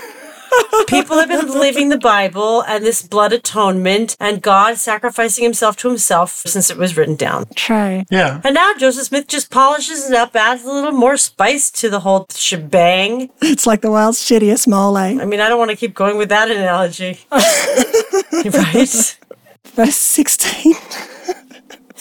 people 0.88 1.18
have 1.18 1.30
been 1.30 1.48
living 1.48 1.90
the 1.90 1.98
Bible 1.98 2.62
and 2.64 2.84
this 2.84 3.02
blood 3.02 3.34
atonement 3.34 4.16
and 4.20 4.42
God 4.42 4.78
sacrificing 4.78 5.44
himself 5.44 5.76
to 5.78 5.90
himself 5.90 6.32
since 6.46 6.70
it 6.70 6.78
was 6.78 6.98
written 6.98 7.16
down. 7.16 7.46
True. 7.56 8.04
Yeah. 8.10 8.42
And 8.44 8.56
now 8.56 8.74
Joseph 8.78 9.08
Smith 9.08 9.28
just 9.28 9.50
polishes 9.50 10.10
it 10.10 10.16
up, 10.16 10.36
adds 10.36 10.64
a 10.64 10.72
little 10.72 10.92
more 10.92 11.18
spice 11.18 11.72
to 11.72 11.90
the 11.90 12.02
whole 12.02 12.28
shebang. 12.34 13.30
It's 13.42 13.68
like 13.68 13.82
the 13.82 13.92
world's 13.92 14.20
shittiest 14.20 14.68
mole. 14.68 14.98
Eh? 14.98 15.18
I 15.20 15.26
mean, 15.26 15.40
I 15.40 15.50
don't 15.50 15.60
want 15.60 15.72
to 15.72 15.78
keep 15.78 15.94
going 15.94 16.18
with 16.18 16.30
that 16.30 16.50
analogy. 16.50 17.20
right? 17.32 19.18
verse 19.66 19.96
16. 19.96 20.74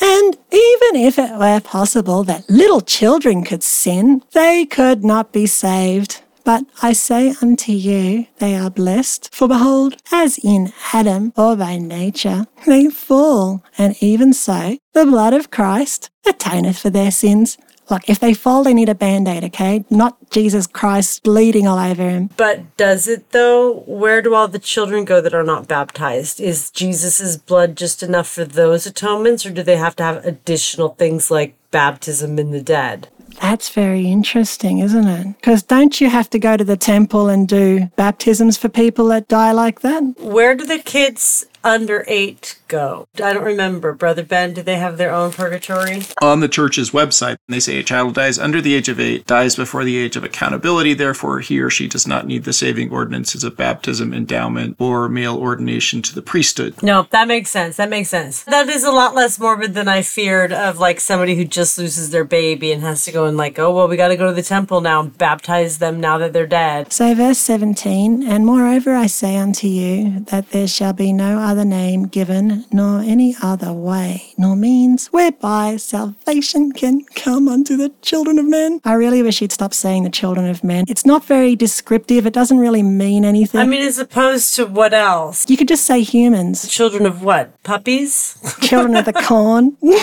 And 0.00 0.36
even 0.50 0.96
if 0.96 1.18
it 1.18 1.38
were 1.38 1.60
possible 1.60 2.24
that 2.24 2.48
little 2.48 2.80
children 2.80 3.44
could 3.44 3.62
sin, 3.62 4.22
they 4.32 4.66
could 4.66 5.04
not 5.04 5.32
be 5.32 5.46
saved. 5.46 6.22
But 6.44 6.64
I 6.80 6.92
say 6.92 7.34
unto 7.42 7.72
you, 7.72 8.26
they 8.38 8.54
are 8.54 8.70
blessed. 8.70 9.34
For 9.34 9.48
behold, 9.48 9.96
as 10.12 10.38
in 10.38 10.72
Adam, 10.92 11.32
or 11.36 11.56
by 11.56 11.78
nature, 11.78 12.46
they 12.66 12.88
fall, 12.88 13.64
and 13.76 13.96
even 14.00 14.32
so, 14.32 14.78
the 14.92 15.04
blood 15.04 15.34
of 15.34 15.50
Christ 15.50 16.08
atoneth 16.24 16.78
for 16.78 16.90
their 16.90 17.10
sins. 17.10 17.58
Look, 17.88 18.08
if 18.08 18.18
they 18.18 18.34
fall, 18.34 18.64
they 18.64 18.74
need 18.74 18.88
a 18.88 18.94
band 18.94 19.28
aid, 19.28 19.44
okay? 19.44 19.84
Not 19.90 20.30
Jesus 20.30 20.66
Christ 20.66 21.22
bleeding 21.22 21.66
all 21.66 21.78
over 21.78 22.08
him. 22.08 22.30
But 22.36 22.76
does 22.76 23.06
it 23.06 23.30
though? 23.30 23.84
Where 23.86 24.22
do 24.22 24.34
all 24.34 24.48
the 24.48 24.58
children 24.58 25.04
go 25.04 25.20
that 25.20 25.34
are 25.34 25.44
not 25.44 25.68
baptized? 25.68 26.40
Is 26.40 26.70
Jesus' 26.70 27.36
blood 27.36 27.76
just 27.76 28.02
enough 28.02 28.28
for 28.28 28.44
those 28.44 28.86
atonements, 28.86 29.46
or 29.46 29.50
do 29.50 29.62
they 29.62 29.76
have 29.76 29.96
to 29.96 30.02
have 30.02 30.24
additional 30.24 30.90
things 30.90 31.30
like 31.30 31.54
baptism 31.70 32.38
in 32.38 32.50
the 32.50 32.62
dead? 32.62 33.08
That's 33.40 33.68
very 33.68 34.06
interesting, 34.06 34.78
isn't 34.78 35.06
it? 35.06 35.36
Because 35.36 35.62
don't 35.62 36.00
you 36.00 36.08
have 36.08 36.30
to 36.30 36.38
go 36.38 36.56
to 36.56 36.64
the 36.64 36.76
temple 36.76 37.28
and 37.28 37.46
do 37.46 37.90
baptisms 37.96 38.56
for 38.56 38.68
people 38.68 39.08
that 39.08 39.28
die 39.28 39.52
like 39.52 39.80
that? 39.82 40.02
Where 40.18 40.54
do 40.54 40.64
the 40.64 40.78
kids 40.78 41.44
under 41.66 42.04
eight 42.06 42.58
go? 42.68 43.08
I 43.16 43.32
don't 43.32 43.44
remember. 43.44 43.92
Brother 43.92 44.22
Ben, 44.22 44.54
do 44.54 44.62
they 44.62 44.76
have 44.76 44.96
their 44.96 45.12
own 45.12 45.32
purgatory? 45.32 46.02
On 46.22 46.40
the 46.40 46.48
church's 46.48 46.92
website, 46.92 47.36
they 47.48 47.60
say 47.60 47.78
a 47.78 47.82
child 47.82 48.14
dies 48.14 48.38
under 48.38 48.60
the 48.60 48.74
age 48.74 48.88
of 48.88 49.00
eight, 49.00 49.26
dies 49.26 49.56
before 49.56 49.84
the 49.84 49.96
age 49.96 50.16
of 50.16 50.22
accountability, 50.22 50.94
therefore 50.94 51.40
he 51.40 51.60
or 51.60 51.68
she 51.68 51.88
does 51.88 52.06
not 52.06 52.26
need 52.26 52.44
the 52.44 52.52
saving 52.52 52.90
ordinances 52.90 53.42
of 53.42 53.56
baptism, 53.56 54.14
endowment, 54.14 54.76
or 54.78 55.08
male 55.08 55.36
ordination 55.36 56.02
to 56.02 56.14
the 56.14 56.22
priesthood. 56.22 56.80
No, 56.82 57.08
that 57.10 57.26
makes 57.26 57.50
sense. 57.50 57.76
That 57.76 57.90
makes 57.90 58.08
sense. 58.08 58.44
That 58.44 58.68
is 58.68 58.84
a 58.84 58.92
lot 58.92 59.14
less 59.14 59.38
morbid 59.38 59.74
than 59.74 59.88
I 59.88 60.02
feared 60.02 60.52
of 60.52 60.78
like 60.78 61.00
somebody 61.00 61.34
who 61.34 61.44
just 61.44 61.78
loses 61.78 62.10
their 62.10 62.24
baby 62.24 62.70
and 62.70 62.82
has 62.82 63.04
to 63.06 63.12
go 63.12 63.24
and 63.24 63.36
like, 63.36 63.58
oh, 63.58 63.74
well, 63.74 63.88
we 63.88 63.96
got 63.96 64.08
to 64.08 64.16
go 64.16 64.28
to 64.28 64.32
the 64.32 64.42
temple 64.42 64.80
now 64.80 65.00
and 65.00 65.18
baptize 65.18 65.78
them 65.78 65.98
now 65.98 66.16
that 66.18 66.32
they're 66.32 66.46
dead. 66.46 66.92
So, 66.92 67.12
verse 67.14 67.38
17, 67.38 68.22
and 68.22 68.46
moreover 68.46 68.94
I 68.94 69.06
say 69.08 69.36
unto 69.36 69.66
you 69.66 70.20
that 70.30 70.50
there 70.50 70.68
shall 70.68 70.92
be 70.92 71.12
no 71.12 71.40
other 71.40 71.55
name 71.64 72.04
given, 72.06 72.64
nor 72.72 73.00
any 73.00 73.34
other 73.42 73.72
way, 73.72 74.32
nor 74.36 74.56
means 74.56 75.06
whereby 75.08 75.76
salvation 75.76 76.72
can 76.72 77.04
come 77.14 77.48
unto 77.48 77.76
the 77.76 77.92
children 78.02 78.38
of 78.38 78.46
men. 78.46 78.80
I 78.84 78.94
really 78.94 79.22
wish 79.22 79.38
he'd 79.40 79.52
stop 79.52 79.74
saying 79.74 80.04
the 80.04 80.10
children 80.10 80.48
of 80.48 80.62
men. 80.64 80.84
It's 80.88 81.06
not 81.06 81.24
very 81.24 81.56
descriptive, 81.56 82.26
it 82.26 82.32
doesn't 82.32 82.58
really 82.58 82.82
mean 82.82 83.24
anything. 83.24 83.60
I 83.60 83.66
mean, 83.66 83.82
as 83.82 83.98
opposed 83.98 84.54
to 84.56 84.66
what 84.66 84.92
else? 84.94 85.48
you 85.48 85.56
could 85.56 85.68
just 85.68 85.84
say 85.84 86.02
humans, 86.02 86.68
Children 86.68 87.06
of 87.06 87.22
what? 87.22 87.62
Puppies? 87.62 88.38
children 88.60 88.96
of 88.96 89.04
the 89.04 89.12
corn. 89.12 89.76
yeah, 89.82 89.98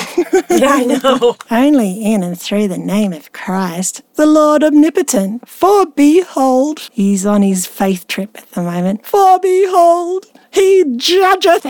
I 0.50 0.86
know. 0.86 1.38
only 1.52 2.04
in 2.04 2.24
and 2.24 2.40
through 2.40 2.68
the 2.68 2.78
name 2.78 3.14
of 3.14 3.32
Christ, 3.32 4.02
the 4.16 4.26
Lord 4.26 4.64
omnipotent. 4.64 5.48
For 5.48 5.86
behold, 5.86 6.90
he's 6.92 7.26
on 7.26 7.42
his 7.42 7.66
faith 7.66 8.08
trip 8.08 8.38
at 8.38 8.50
the 8.52 8.62
moment. 8.62 9.06
For 9.06 9.40
behold, 9.40 10.26
he 10.54 10.84
judgeth, 10.96 11.66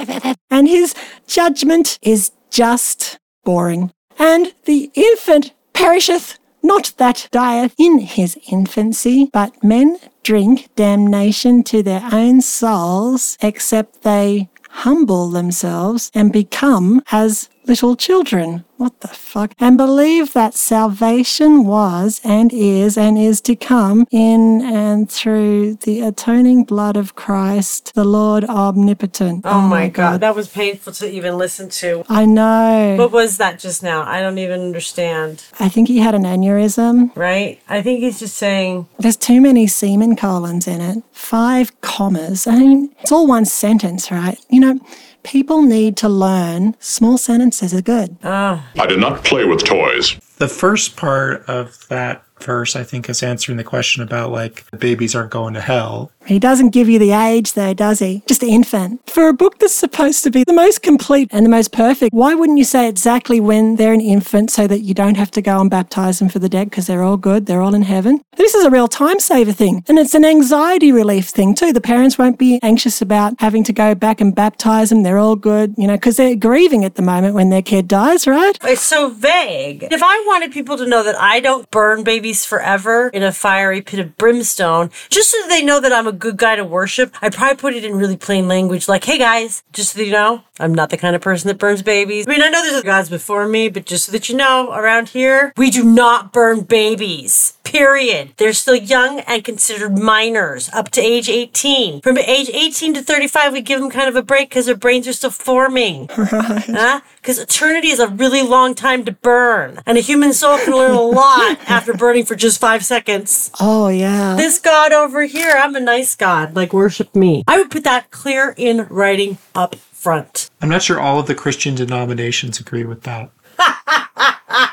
and 0.49 0.67
his 0.67 0.93
judgment 1.25 1.97
is 2.01 2.31
just 2.49 3.17
boring. 3.43 3.91
And 4.19 4.53
the 4.65 4.91
infant 4.93 5.53
perisheth, 5.73 6.37
not 6.61 6.93
that 6.97 7.27
dieth 7.31 7.73
in 7.77 7.99
his 7.99 8.37
infancy, 8.51 9.29
but 9.33 9.63
men 9.63 9.97
drink 10.21 10.69
damnation 10.75 11.63
to 11.63 11.83
their 11.83 12.07
own 12.11 12.41
souls, 12.41 13.37
except 13.41 14.03
they 14.03 14.49
humble 14.69 15.29
themselves 15.29 16.09
and 16.13 16.31
become 16.31 17.01
as 17.11 17.49
little 17.65 17.95
children. 17.95 18.65
What 18.77 18.99
the 18.99 19.07
fuck? 19.07 19.53
And 19.59 19.77
believe 19.77 20.33
that 20.33 20.55
salvation 20.55 21.65
was 21.65 22.19
and 22.23 22.51
is 22.51 22.97
and 22.97 23.17
is 23.17 23.39
to 23.41 23.55
come 23.55 24.05
in 24.11 24.61
and 24.61 25.09
through 25.09 25.75
the 25.75 26.01
atoning 26.01 26.65
blood 26.65 26.97
of 26.97 27.15
Christ, 27.15 27.93
the 27.95 28.03
Lord 28.03 28.43
omnipotent. 28.43 29.45
Oh, 29.45 29.61
my 29.61 29.85
oh 29.85 29.89
God. 29.89 30.21
That 30.21 30.35
was 30.35 30.49
painful 30.49 30.91
to 30.93 31.09
even 31.09 31.37
listen 31.37 31.69
to. 31.69 32.03
I 32.09 32.25
know. 32.25 32.95
What 32.97 33.11
was 33.11 33.37
that 33.37 33.59
just 33.59 33.83
now? 33.83 34.03
I 34.03 34.21
don't 34.21 34.37
even 34.37 34.59
understand. 34.61 35.45
I 35.59 35.69
think 35.69 35.87
he 35.87 35.99
had 35.99 36.15
an 36.15 36.23
aneurysm. 36.23 37.15
Right? 37.15 37.61
I 37.69 37.81
think 37.81 38.01
he's 38.01 38.19
just 38.19 38.35
saying, 38.35 38.87
There's 38.99 39.17
too 39.17 39.39
many 39.39 39.67
semen 39.67 40.15
colons 40.15 40.67
in 40.67 40.81
it. 40.81 41.03
Five 41.11 41.79
commas. 41.81 42.47
I 42.47 42.57
mean, 42.57 42.93
it's 42.99 43.11
all 43.11 43.27
one 43.27 43.45
sentence, 43.45 44.11
right? 44.11 44.37
You 44.49 44.59
know, 44.59 44.79
people 45.23 45.61
need 45.61 45.97
to 45.97 46.09
learn 46.09 46.75
small 46.79 47.17
sentences 47.17 47.73
are 47.73 47.81
good. 47.81 48.17
oh, 48.23 48.63
I 48.77 48.85
did 48.85 48.99
not 48.99 49.23
play 49.23 49.45
with 49.45 49.63
toys. 49.63 50.15
The 50.37 50.47
first 50.47 50.95
part 50.95 51.47
of 51.49 51.87
that 51.87 52.23
verse, 52.43 52.75
I 52.75 52.83
think, 52.83 53.09
is 53.09 53.23
answering 53.23 53.57
the 53.57 53.63
question 53.63 54.03
about 54.03 54.31
like 54.31 54.65
the 54.71 54.77
babies 54.77 55.15
aren't 55.15 55.31
going 55.31 55.53
to 55.53 55.61
hell. 55.61 56.11
He 56.25 56.39
doesn't 56.39 56.69
give 56.69 56.87
you 56.87 56.99
the 56.99 57.11
age, 57.11 57.53
though, 57.53 57.73
does 57.73 57.99
he? 57.99 58.23
Just 58.27 58.43
infant. 58.43 59.01
For 59.09 59.27
a 59.27 59.33
book 59.33 59.59
that's 59.59 59.73
supposed 59.73 60.23
to 60.23 60.31
be 60.31 60.43
the 60.45 60.53
most 60.53 60.81
complete 60.81 61.27
and 61.31 61.45
the 61.45 61.49
most 61.49 61.73
perfect, 61.73 62.13
why 62.13 62.33
wouldn't 62.33 62.57
you 62.57 62.63
say 62.63 62.87
exactly 62.87 63.39
when 63.41 63.75
they're 63.75 63.93
an 63.93 64.01
infant 64.01 64.49
so 64.49 64.65
that 64.67 64.79
you 64.79 64.93
don't 64.93 65.17
have 65.17 65.31
to 65.31 65.41
go 65.41 65.59
and 65.59 65.69
baptize 65.69 66.19
them 66.19 66.29
for 66.29 66.39
the 66.39 66.47
dead 66.47 66.69
because 66.69 66.87
they're 66.87 67.03
all 67.03 67.17
good, 67.17 67.45
they're 67.45 67.61
all 67.61 67.75
in 67.75 67.81
heaven? 67.81 68.23
This 68.37 68.55
is 68.55 68.63
a 68.63 68.69
real 68.69 68.87
time 68.87 69.19
saver 69.19 69.51
thing. 69.51 69.83
And 69.89 69.99
it's 69.99 70.13
an 70.13 70.23
anxiety 70.23 70.91
relief 70.91 71.27
thing, 71.27 71.55
too. 71.55 71.73
The 71.73 71.81
parents 71.81 72.17
won't 72.17 72.39
be 72.39 72.59
anxious 72.63 73.01
about 73.01 73.33
having 73.39 73.63
to 73.65 73.73
go 73.73 73.93
back 73.93 74.21
and 74.21 74.33
baptize 74.33 74.89
them. 74.89 75.03
They're 75.03 75.19
all 75.19 75.35
good, 75.35 75.75
you 75.77 75.87
know, 75.87 75.95
because 75.95 76.17
they're 76.17 76.35
grieving 76.35 76.85
at 76.85 76.95
the 76.95 77.01
moment 77.01 77.35
when 77.35 77.49
their 77.49 77.61
kid 77.61 77.89
dies, 77.89 78.27
right? 78.27 78.57
It's 78.63 78.81
so 78.81 79.09
vague. 79.09 79.87
If 79.91 80.01
I 80.01 80.23
wanted 80.27 80.53
people 80.53 80.77
to 80.77 80.87
know 80.87 81.03
that 81.03 81.19
I 81.19 81.41
don't 81.41 81.69
burn 81.69 82.03
babies 82.03 82.32
forever 82.41 83.09
in 83.09 83.21
a 83.21 83.31
fiery 83.31 83.81
pit 83.81 83.99
of 83.99 84.17
brimstone, 84.17 84.89
just 85.09 85.29
so 85.29 85.37
they 85.47 85.61
know 85.61 85.79
that 85.79 85.93
I'm 85.93 86.07
a 86.07 86.11
good 86.11 86.37
guy 86.37 86.55
to 86.55 86.63
worship, 86.63 87.13
I'd 87.21 87.33
probably 87.33 87.57
put 87.57 87.73
it 87.75 87.85
in 87.85 87.95
really 87.95 88.17
plain 88.17 88.47
language 88.47 88.87
like, 88.87 89.03
hey 89.03 89.17
guys, 89.17 89.63
just 89.71 89.93
so 89.93 90.01
you 90.01 90.11
know, 90.11 90.43
I'm 90.59 90.73
not 90.75 90.91
the 90.91 90.97
kind 90.97 91.15
of 91.15 91.21
person 91.21 91.47
that 91.47 91.57
burns 91.57 91.81
babies. 91.81 92.27
I 92.27 92.31
mean, 92.31 92.43
I 92.43 92.49
know 92.49 92.61
there's 92.61 92.83
gods 92.83 93.09
before 93.09 93.47
me, 93.47 93.69
but 93.69 93.85
just 93.87 94.05
so 94.05 94.11
that 94.11 94.29
you 94.29 94.35
know, 94.37 94.71
around 94.71 95.09
here, 95.09 95.51
we 95.57 95.71
do 95.71 95.83
not 95.83 96.31
burn 96.31 96.61
babies. 96.61 97.57
Period. 97.63 98.33
They're 98.37 98.53
still 98.53 98.75
young 98.75 99.21
and 99.21 99.43
considered 99.43 99.97
minors 99.97 100.69
up 100.71 100.89
to 100.91 101.01
age 101.01 101.27
18. 101.27 102.01
From 102.01 102.19
age 102.19 102.51
18 102.53 102.93
to 102.93 103.01
35, 103.01 103.53
we 103.53 103.61
give 103.61 103.81
them 103.81 103.89
kind 103.89 104.07
of 104.07 104.15
a 104.15 104.21
break 104.21 104.49
because 104.49 104.67
their 104.67 104.75
brains 104.75 105.07
are 105.07 105.13
still 105.13 105.31
forming. 105.31 106.09
Right. 106.33 107.01
Because 107.15 107.39
eternity 107.39 107.89
is 107.89 107.99
a 107.99 108.07
really 108.07 108.41
long 108.41 108.75
time 108.75 109.05
to 109.05 109.11
burn. 109.11 109.79
And 109.85 109.97
a 109.97 110.01
human 110.01 110.33
soul 110.33 110.57
can 110.57 110.73
learn 110.73 110.91
a 110.91 111.01
lot 111.01 111.57
after 111.69 111.93
burning 111.93 112.25
for 112.25 112.35
just 112.35 112.59
five 112.59 112.83
seconds. 112.85 113.51
Oh, 113.59 113.87
yeah. 113.87 114.35
This 114.35 114.59
God 114.59 114.91
over 114.91 115.23
here, 115.23 115.51
I'm 115.55 115.75
a 115.75 115.79
nice 115.79 116.15
God. 116.15 116.55
Like, 116.55 116.73
worship 116.73 117.15
me. 117.15 117.43
I 117.47 117.57
would 117.59 117.71
put 117.71 117.83
that 117.85 118.11
clear 118.11 118.53
in 118.57 118.87
writing 118.89 119.37
up 119.55 119.75
front. 120.03 120.49
I'm 120.61 120.69
not 120.69 120.83
sure 120.83 120.99
all 120.99 121.19
of 121.19 121.27
the 121.27 121.35
Christian 121.35 121.75
denominations 121.75 122.59
agree 122.59 122.83
with 122.83 123.03
that. 123.03 123.31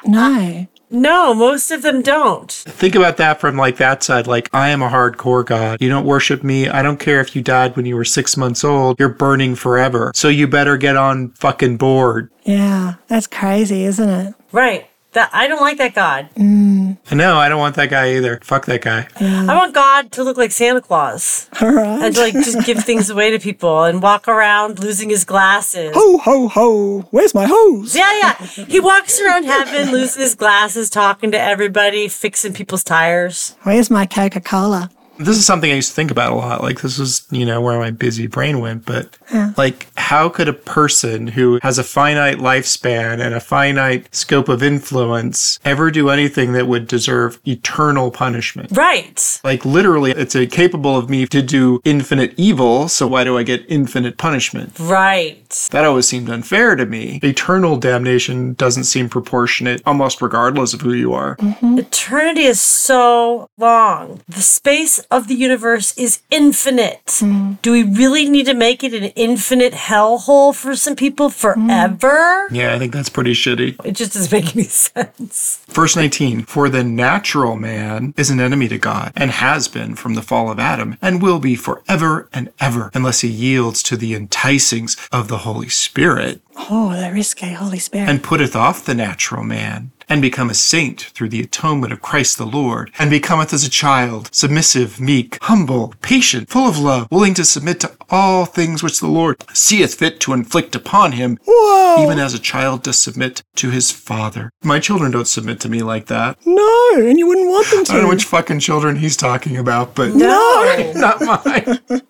No. 0.04 0.66
No, 0.92 1.34
most 1.34 1.70
of 1.70 1.82
them 1.82 2.02
don't. 2.02 2.50
Think 2.50 2.96
about 2.96 3.16
that 3.18 3.40
from 3.40 3.56
like 3.56 3.76
that 3.76 4.02
side. 4.02 4.26
Like, 4.26 4.48
I 4.52 4.70
am 4.70 4.82
a 4.82 4.88
hardcore 4.88 5.46
God. 5.46 5.80
You 5.80 5.88
don't 5.88 6.04
worship 6.04 6.42
me. 6.42 6.68
I 6.68 6.82
don't 6.82 6.98
care 6.98 7.20
if 7.20 7.36
you 7.36 7.42
died 7.42 7.76
when 7.76 7.86
you 7.86 7.94
were 7.94 8.04
six 8.04 8.36
months 8.36 8.64
old. 8.64 8.98
You're 8.98 9.08
burning 9.08 9.54
forever. 9.54 10.10
So 10.16 10.28
you 10.28 10.48
better 10.48 10.76
get 10.76 10.96
on 10.96 11.30
fucking 11.30 11.76
board. 11.76 12.32
Yeah. 12.42 12.94
That's 13.06 13.28
crazy, 13.28 13.84
isn't 13.84 14.08
it? 14.08 14.34
Right. 14.50 14.89
That 15.12 15.30
I 15.32 15.48
don't 15.48 15.60
like 15.60 15.78
that 15.78 15.94
God. 15.94 16.28
I 16.36 16.40
mm. 16.40 16.96
know. 17.12 17.36
I 17.36 17.48
don't 17.48 17.58
want 17.58 17.74
that 17.76 17.90
guy 17.90 18.14
either. 18.14 18.38
Fuck 18.44 18.66
that 18.66 18.82
guy. 18.82 19.08
I 19.18 19.56
want 19.56 19.74
God 19.74 20.12
to 20.12 20.22
look 20.22 20.36
like 20.36 20.52
Santa 20.52 20.80
Claus 20.80 21.48
All 21.60 21.72
right. 21.72 22.00
and 22.02 22.14
to 22.14 22.20
like 22.20 22.34
just 22.34 22.64
give 22.64 22.84
things 22.84 23.10
away 23.10 23.30
to 23.32 23.40
people 23.40 23.82
and 23.84 24.00
walk 24.00 24.28
around 24.28 24.78
losing 24.78 25.10
his 25.10 25.24
glasses. 25.24 25.92
Ho, 25.94 26.18
ho, 26.18 26.46
ho. 26.48 27.00
Where's 27.10 27.34
my 27.34 27.46
hose? 27.46 27.96
Yeah, 27.96 28.18
yeah. 28.20 28.46
He 28.66 28.78
walks 28.78 29.20
around 29.20 29.44
heaven, 29.44 29.90
losing 29.90 30.22
his 30.22 30.36
glasses, 30.36 30.88
talking 30.88 31.32
to 31.32 31.40
everybody, 31.40 32.06
fixing 32.06 32.52
people's 32.52 32.84
tires. 32.84 33.56
Where's 33.62 33.90
my 33.90 34.06
Coca 34.06 34.40
Cola? 34.40 34.90
This 35.20 35.36
is 35.36 35.44
something 35.46 35.70
I 35.70 35.74
used 35.74 35.90
to 35.90 35.94
think 35.94 36.10
about 36.10 36.32
a 36.32 36.34
lot. 36.34 36.62
Like, 36.62 36.80
this 36.80 36.98
is, 36.98 37.26
you 37.30 37.44
know, 37.44 37.60
where 37.60 37.78
my 37.78 37.90
busy 37.90 38.26
brain 38.26 38.60
went. 38.60 38.86
But, 38.86 39.16
like, 39.56 39.86
how 39.96 40.28
could 40.28 40.48
a 40.48 40.52
person 40.52 41.26
who 41.28 41.58
has 41.62 41.78
a 41.78 41.84
finite 41.84 42.38
lifespan 42.38 43.20
and 43.20 43.34
a 43.34 43.40
finite 43.40 44.14
scope 44.14 44.48
of 44.48 44.62
influence 44.62 45.58
ever 45.64 45.90
do 45.90 46.08
anything 46.08 46.52
that 46.52 46.66
would 46.66 46.86
deserve 46.86 47.38
eternal 47.46 48.10
punishment? 48.10 48.76
Right. 48.76 49.40
Like, 49.44 49.64
literally, 49.64 50.12
it's 50.12 50.34
a 50.34 50.46
capable 50.46 50.96
of 50.96 51.10
me 51.10 51.26
to 51.26 51.42
do 51.42 51.80
infinite 51.84 52.34
evil. 52.36 52.88
So, 52.88 53.06
why 53.06 53.24
do 53.24 53.36
I 53.36 53.42
get 53.42 53.64
infinite 53.68 54.16
punishment? 54.16 54.78
Right. 54.78 55.68
That 55.70 55.84
always 55.84 56.06
seemed 56.06 56.30
unfair 56.30 56.76
to 56.76 56.86
me. 56.86 57.20
Eternal 57.22 57.76
damnation 57.76 58.54
doesn't 58.54 58.84
seem 58.84 59.08
proportionate, 59.08 59.82
almost 59.84 60.22
regardless 60.22 60.74
of 60.74 60.80
who 60.80 60.92
you 60.92 61.12
are. 61.12 61.36
Mm-hmm. 61.36 61.78
Eternity 61.78 62.44
is 62.44 62.60
so 62.60 63.48
long. 63.58 64.20
The 64.28 64.42
space 64.42 65.00
of 65.10 65.28
the 65.28 65.34
universe 65.34 65.96
is 65.98 66.20
infinite. 66.30 67.04
Mm-hmm. 67.06 67.54
Do 67.62 67.72
we 67.72 67.82
really 67.82 68.28
need 68.28 68.46
to 68.46 68.54
make 68.54 68.84
it 68.84 68.94
an 68.94 69.04
infinite 69.16 69.72
hellhole 69.72 70.54
for 70.54 70.76
some 70.76 70.96
people 70.96 71.30
forever? 71.30 72.46
Mm-hmm. 72.46 72.54
Yeah, 72.54 72.74
I 72.74 72.78
think 72.78 72.92
that's 72.92 73.08
pretty 73.08 73.32
shitty. 73.32 73.84
It 73.84 73.92
just 73.92 74.14
doesn't 74.14 74.32
make 74.32 74.54
any 74.54 74.64
sense. 74.68 75.64
Verse 75.68 75.96
19 75.96 76.42
For 76.44 76.68
the 76.68 76.84
natural 76.84 77.56
man 77.56 78.14
is 78.16 78.30
an 78.30 78.40
enemy 78.40 78.68
to 78.68 78.78
God, 78.78 79.12
and 79.16 79.30
has 79.30 79.68
been 79.68 79.94
from 79.96 80.14
the 80.14 80.22
fall 80.22 80.50
of 80.50 80.58
Adam, 80.58 80.96
and 81.02 81.22
will 81.22 81.38
be 81.40 81.56
forever 81.56 82.28
and 82.32 82.50
ever, 82.60 82.90
unless 82.94 83.20
he 83.20 83.28
yields 83.28 83.82
to 83.84 83.96
the 83.96 84.14
enticings 84.14 84.96
of 85.12 85.28
the 85.28 85.38
Holy 85.38 85.68
Spirit, 85.68 86.40
Oh, 86.68 86.90
the 86.94 87.10
risque 87.12 87.52
Holy 87.54 87.78
Spirit. 87.78 88.08
and 88.08 88.22
putteth 88.22 88.54
off 88.54 88.84
the 88.84 88.94
natural 88.94 89.42
man, 89.42 89.92
and 90.10 90.20
become 90.20 90.50
a 90.50 90.54
saint 90.54 91.00
through 91.14 91.28
the 91.30 91.40
atonement 91.40 91.92
of 91.92 92.02
Christ 92.02 92.36
the 92.36 92.44
Lord, 92.44 92.90
and 92.98 93.08
becometh 93.08 93.54
as 93.54 93.64
a 93.64 93.70
child, 93.70 94.28
submissive, 94.32 95.00
meek, 95.00 95.38
humble, 95.42 95.94
patient, 96.02 96.50
full 96.50 96.68
of 96.68 96.78
love, 96.78 97.06
willing 97.10 97.32
to 97.34 97.44
submit 97.44 97.80
to 97.80 97.92
all 98.10 98.44
things 98.44 98.82
which 98.82 99.00
the 99.00 99.06
Lord 99.06 99.36
seeth 99.54 99.94
fit 99.94 100.20
to 100.20 100.32
inflict 100.32 100.74
upon 100.74 101.12
him, 101.12 101.38
Whoa. 101.46 102.02
even 102.02 102.18
as 102.18 102.34
a 102.34 102.38
child 102.40 102.82
does 102.82 102.98
submit 102.98 103.42
to 103.56 103.70
his 103.70 103.90
father. 103.92 104.50
My 104.64 104.80
children 104.80 105.12
don't 105.12 105.28
submit 105.28 105.60
to 105.60 105.68
me 105.68 105.82
like 105.82 106.06
that. 106.06 106.36
no, 106.44 106.90
and 106.96 107.16
you 107.18 107.26
wouldn't 107.28 107.48
want 107.48 107.68
them 107.70 107.84
to. 107.84 107.92
I 107.92 107.94
don't 107.96 108.04
know 108.04 108.08
which 108.10 108.24
fucking 108.24 108.58
children 108.60 108.96
he's 108.96 109.16
talking 109.16 109.56
about, 109.56 109.94
but 109.94 110.14
No. 110.14 110.92
not 110.96 111.20
mine. 111.22 112.02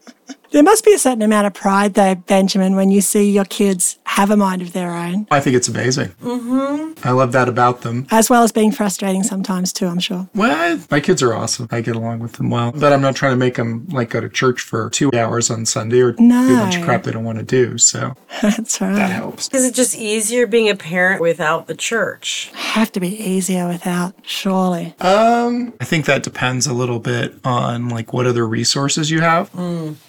There 0.53 0.63
must 0.65 0.85
be 0.85 0.93
a 0.93 0.99
certain 0.99 1.23
amount 1.23 1.47
of 1.47 1.55
pride, 1.55 1.95
though, 1.95 2.17
Benjamin, 2.17 2.75
when 2.75 2.91
you 2.91 3.01
see 3.01 3.31
your 3.31 3.45
kids 3.45 3.99
have 4.05 4.31
a 4.33 4.37
mind 4.37 4.63
of 4.63 4.73
their 4.73 4.91
own, 4.93 5.29
I 5.31 5.39
think 5.39 5.55
it's 5.55 5.69
amazing. 5.69 6.09
Mm-hmm. 6.23 7.07
I 7.07 7.13
love 7.13 7.31
that 7.33 7.49
about 7.49 7.83
them. 7.83 8.07
as 8.11 8.29
well 8.29 8.43
as 8.43 8.51
being 8.51 8.73
frustrating 8.73 9.23
sometimes, 9.23 9.73
too, 9.73 9.87
I'm 9.87 10.01
sure. 10.01 10.29
Well, 10.35 10.81
my 10.91 10.99
kids 10.99 11.23
are 11.23 11.33
awesome. 11.33 11.69
I 11.71 11.81
get 11.81 11.95
along 11.95 12.19
with 12.19 12.33
them 12.33 12.51
well, 12.51 12.73
but 12.73 12.93
I'm 12.93 13.01
not 13.01 13.15
trying 13.15 13.33
to 13.33 13.37
make 13.37 13.55
them 13.55 13.87
like 13.91 14.11
go 14.11 14.21
to 14.21 14.29
church 14.29 14.61
for 14.61 14.91
two 14.91 15.11
hours 15.17 15.51
on 15.51 15.65
Sunday 15.67 16.01
or 16.01 16.13
do 16.13 16.25
a 16.25 16.29
bunch 16.29 16.77
of 16.77 16.85
crap 16.85 17.05
they 17.05 17.13
don't 17.13 17.25
want 17.25 17.39
to 17.39 17.45
do. 17.45 17.79
So 17.79 18.15
That's 18.43 18.81
right. 18.81 18.95
that 18.95 19.11
helps. 19.11 19.49
Is 19.55 19.65
it 19.65 19.75
just 19.75 19.97
easier 19.97 20.47
being 20.49 20.69
a 20.69 20.75
parent 20.77 21.21
without 21.21 21.69
the 21.69 21.75
church? 21.77 22.51
Have 22.55 22.91
to 22.93 23.01
be 23.01 23.09
easier 23.09 23.69
without, 23.69 24.15
surely. 24.23 24.95
Um, 25.01 25.73
I 25.81 25.85
think 25.85 26.07
that 26.07 26.23
depends 26.25 26.67
a 26.67 26.75
little 26.75 26.99
bit 26.99 27.35
on 27.45 27.89
like 27.89 28.13
what 28.13 28.27
other 28.27 28.47
resources 28.47 29.11
you 29.11 29.21
have. 29.21 29.49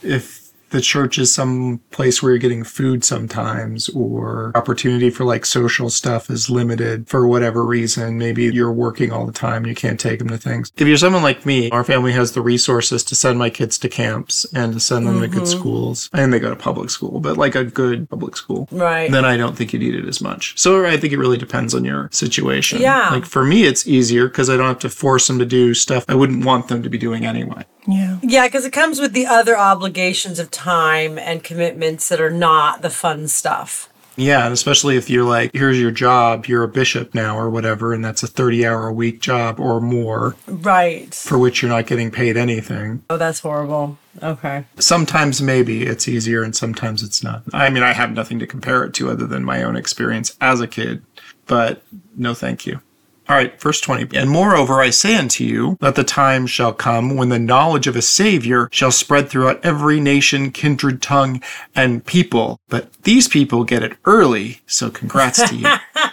If 0.01 0.30
the 0.71 0.81
church 0.81 1.17
is 1.17 1.33
some 1.33 1.79
place 1.91 2.21
where 2.21 2.31
you're 2.31 2.39
getting 2.39 2.63
food 2.63 3.03
sometimes 3.03 3.89
or 3.89 4.51
opportunity 4.55 5.09
for 5.09 5.23
like 5.23 5.45
social 5.45 5.89
stuff 5.89 6.29
is 6.29 6.49
limited 6.49 7.07
for 7.07 7.27
whatever 7.27 7.63
reason. 7.63 8.17
Maybe 8.17 8.43
you're 8.45 8.71
working 8.71 9.11
all 9.11 9.25
the 9.25 9.31
time. 9.31 9.65
You 9.65 9.75
can't 9.75 9.99
take 9.99 10.19
them 10.19 10.29
to 10.29 10.37
things. 10.37 10.71
If 10.77 10.87
you're 10.87 10.97
someone 10.97 11.23
like 11.23 11.45
me, 11.45 11.69
our 11.71 11.83
family 11.83 12.13
has 12.13 12.31
the 12.31 12.41
resources 12.41 13.03
to 13.05 13.15
send 13.15 13.37
my 13.37 13.49
kids 13.49 13.77
to 13.79 13.89
camps 13.89 14.45
and 14.53 14.73
to 14.73 14.79
send 14.79 15.07
them 15.07 15.19
to 15.21 15.27
good 15.27 15.43
mm-hmm. 15.43 15.59
schools 15.59 16.09
and 16.13 16.33
they 16.33 16.39
go 16.39 16.49
to 16.49 16.55
public 16.55 16.89
school, 16.89 17.19
but 17.19 17.37
like 17.37 17.55
a 17.55 17.63
good 17.63 18.09
public 18.09 18.35
school 18.35 18.67
Right. 18.71 19.11
then 19.11 19.25
I 19.25 19.37
don't 19.37 19.55
think 19.57 19.73
you 19.73 19.79
need 19.79 19.95
it 19.95 20.07
as 20.07 20.21
much. 20.21 20.57
So 20.57 20.85
I 20.85 20.97
think 20.97 21.13
it 21.13 21.17
really 21.17 21.37
depends 21.37 21.75
on 21.75 21.83
your 21.83 22.09
situation. 22.11 22.81
Yeah. 22.81 23.09
Like 23.09 23.25
for 23.25 23.43
me, 23.43 23.63
it's 23.63 23.85
easier 23.87 24.27
because 24.27 24.49
I 24.49 24.57
don't 24.57 24.67
have 24.67 24.79
to 24.79 24.89
force 24.89 25.27
them 25.27 25.39
to 25.39 25.45
do 25.45 25.73
stuff 25.73 26.05
I 26.07 26.15
wouldn't 26.15 26.45
want 26.45 26.67
them 26.67 26.83
to 26.83 26.89
be 26.89 26.97
doing 26.97 27.25
anyway. 27.25 27.65
Yeah. 27.87 28.19
Yeah, 28.21 28.47
because 28.47 28.65
it 28.65 28.73
comes 28.73 28.99
with 28.99 29.13
the 29.13 29.25
other 29.25 29.57
obligations 29.57 30.39
of 30.39 30.51
time 30.51 31.17
and 31.17 31.43
commitments 31.43 32.09
that 32.09 32.21
are 32.21 32.29
not 32.31 32.81
the 32.81 32.89
fun 32.89 33.27
stuff. 33.27 33.87
Yeah, 34.17 34.43
and 34.43 34.53
especially 34.53 34.97
if 34.97 35.09
you're 35.09 35.23
like, 35.23 35.51
here's 35.53 35.79
your 35.79 35.89
job, 35.89 36.45
you're 36.45 36.63
a 36.63 36.67
bishop 36.67 37.15
now 37.15 37.37
or 37.39 37.49
whatever, 37.49 37.93
and 37.93 38.03
that's 38.03 38.21
a 38.21 38.27
30 38.27 38.67
hour 38.67 38.87
a 38.87 38.93
week 38.93 39.21
job 39.21 39.57
or 39.59 39.79
more 39.79 40.35
Right. 40.47 41.15
for 41.15 41.39
which 41.39 41.61
you're 41.61 41.69
not 41.71 41.87
getting 41.87 42.11
paid 42.11 42.35
anything. 42.35 43.03
Oh, 43.09 43.17
that's 43.17 43.39
horrible. 43.39 43.97
Okay. 44.21 44.65
Sometimes 44.77 45.41
maybe 45.41 45.83
it's 45.83 46.09
easier 46.09 46.43
and 46.43 46.53
sometimes 46.53 47.01
it's 47.03 47.23
not. 47.23 47.43
I 47.53 47.69
mean, 47.69 47.83
I 47.83 47.93
have 47.93 48.11
nothing 48.11 48.37
to 48.39 48.45
compare 48.45 48.83
it 48.83 48.93
to 48.95 49.09
other 49.09 49.25
than 49.25 49.45
my 49.45 49.63
own 49.63 49.77
experience 49.77 50.35
as 50.41 50.59
a 50.59 50.67
kid, 50.67 51.03
but 51.47 51.81
no 52.17 52.33
thank 52.33 52.65
you. 52.67 52.81
All 53.29 53.35
right, 53.37 53.59
verse 53.61 53.79
20. 53.79 54.17
And 54.17 54.29
moreover, 54.29 54.81
I 54.81 54.89
say 54.89 55.15
unto 55.15 55.43
you 55.43 55.77
that 55.79 55.95
the 55.95 56.03
time 56.03 56.47
shall 56.47 56.73
come 56.73 57.15
when 57.15 57.29
the 57.29 57.39
knowledge 57.39 57.87
of 57.87 57.95
a 57.95 58.01
Savior 58.01 58.67
shall 58.71 58.91
spread 58.91 59.29
throughout 59.29 59.63
every 59.63 59.99
nation, 59.99 60.51
kindred, 60.51 61.01
tongue, 61.01 61.41
and 61.73 62.05
people. 62.05 62.59
But 62.67 62.91
these 63.03 63.27
people 63.27 63.63
get 63.63 63.83
it 63.83 63.97
early, 64.05 64.61
so 64.65 64.89
congrats 64.89 65.49
to 65.49 65.55
you. 65.55 65.67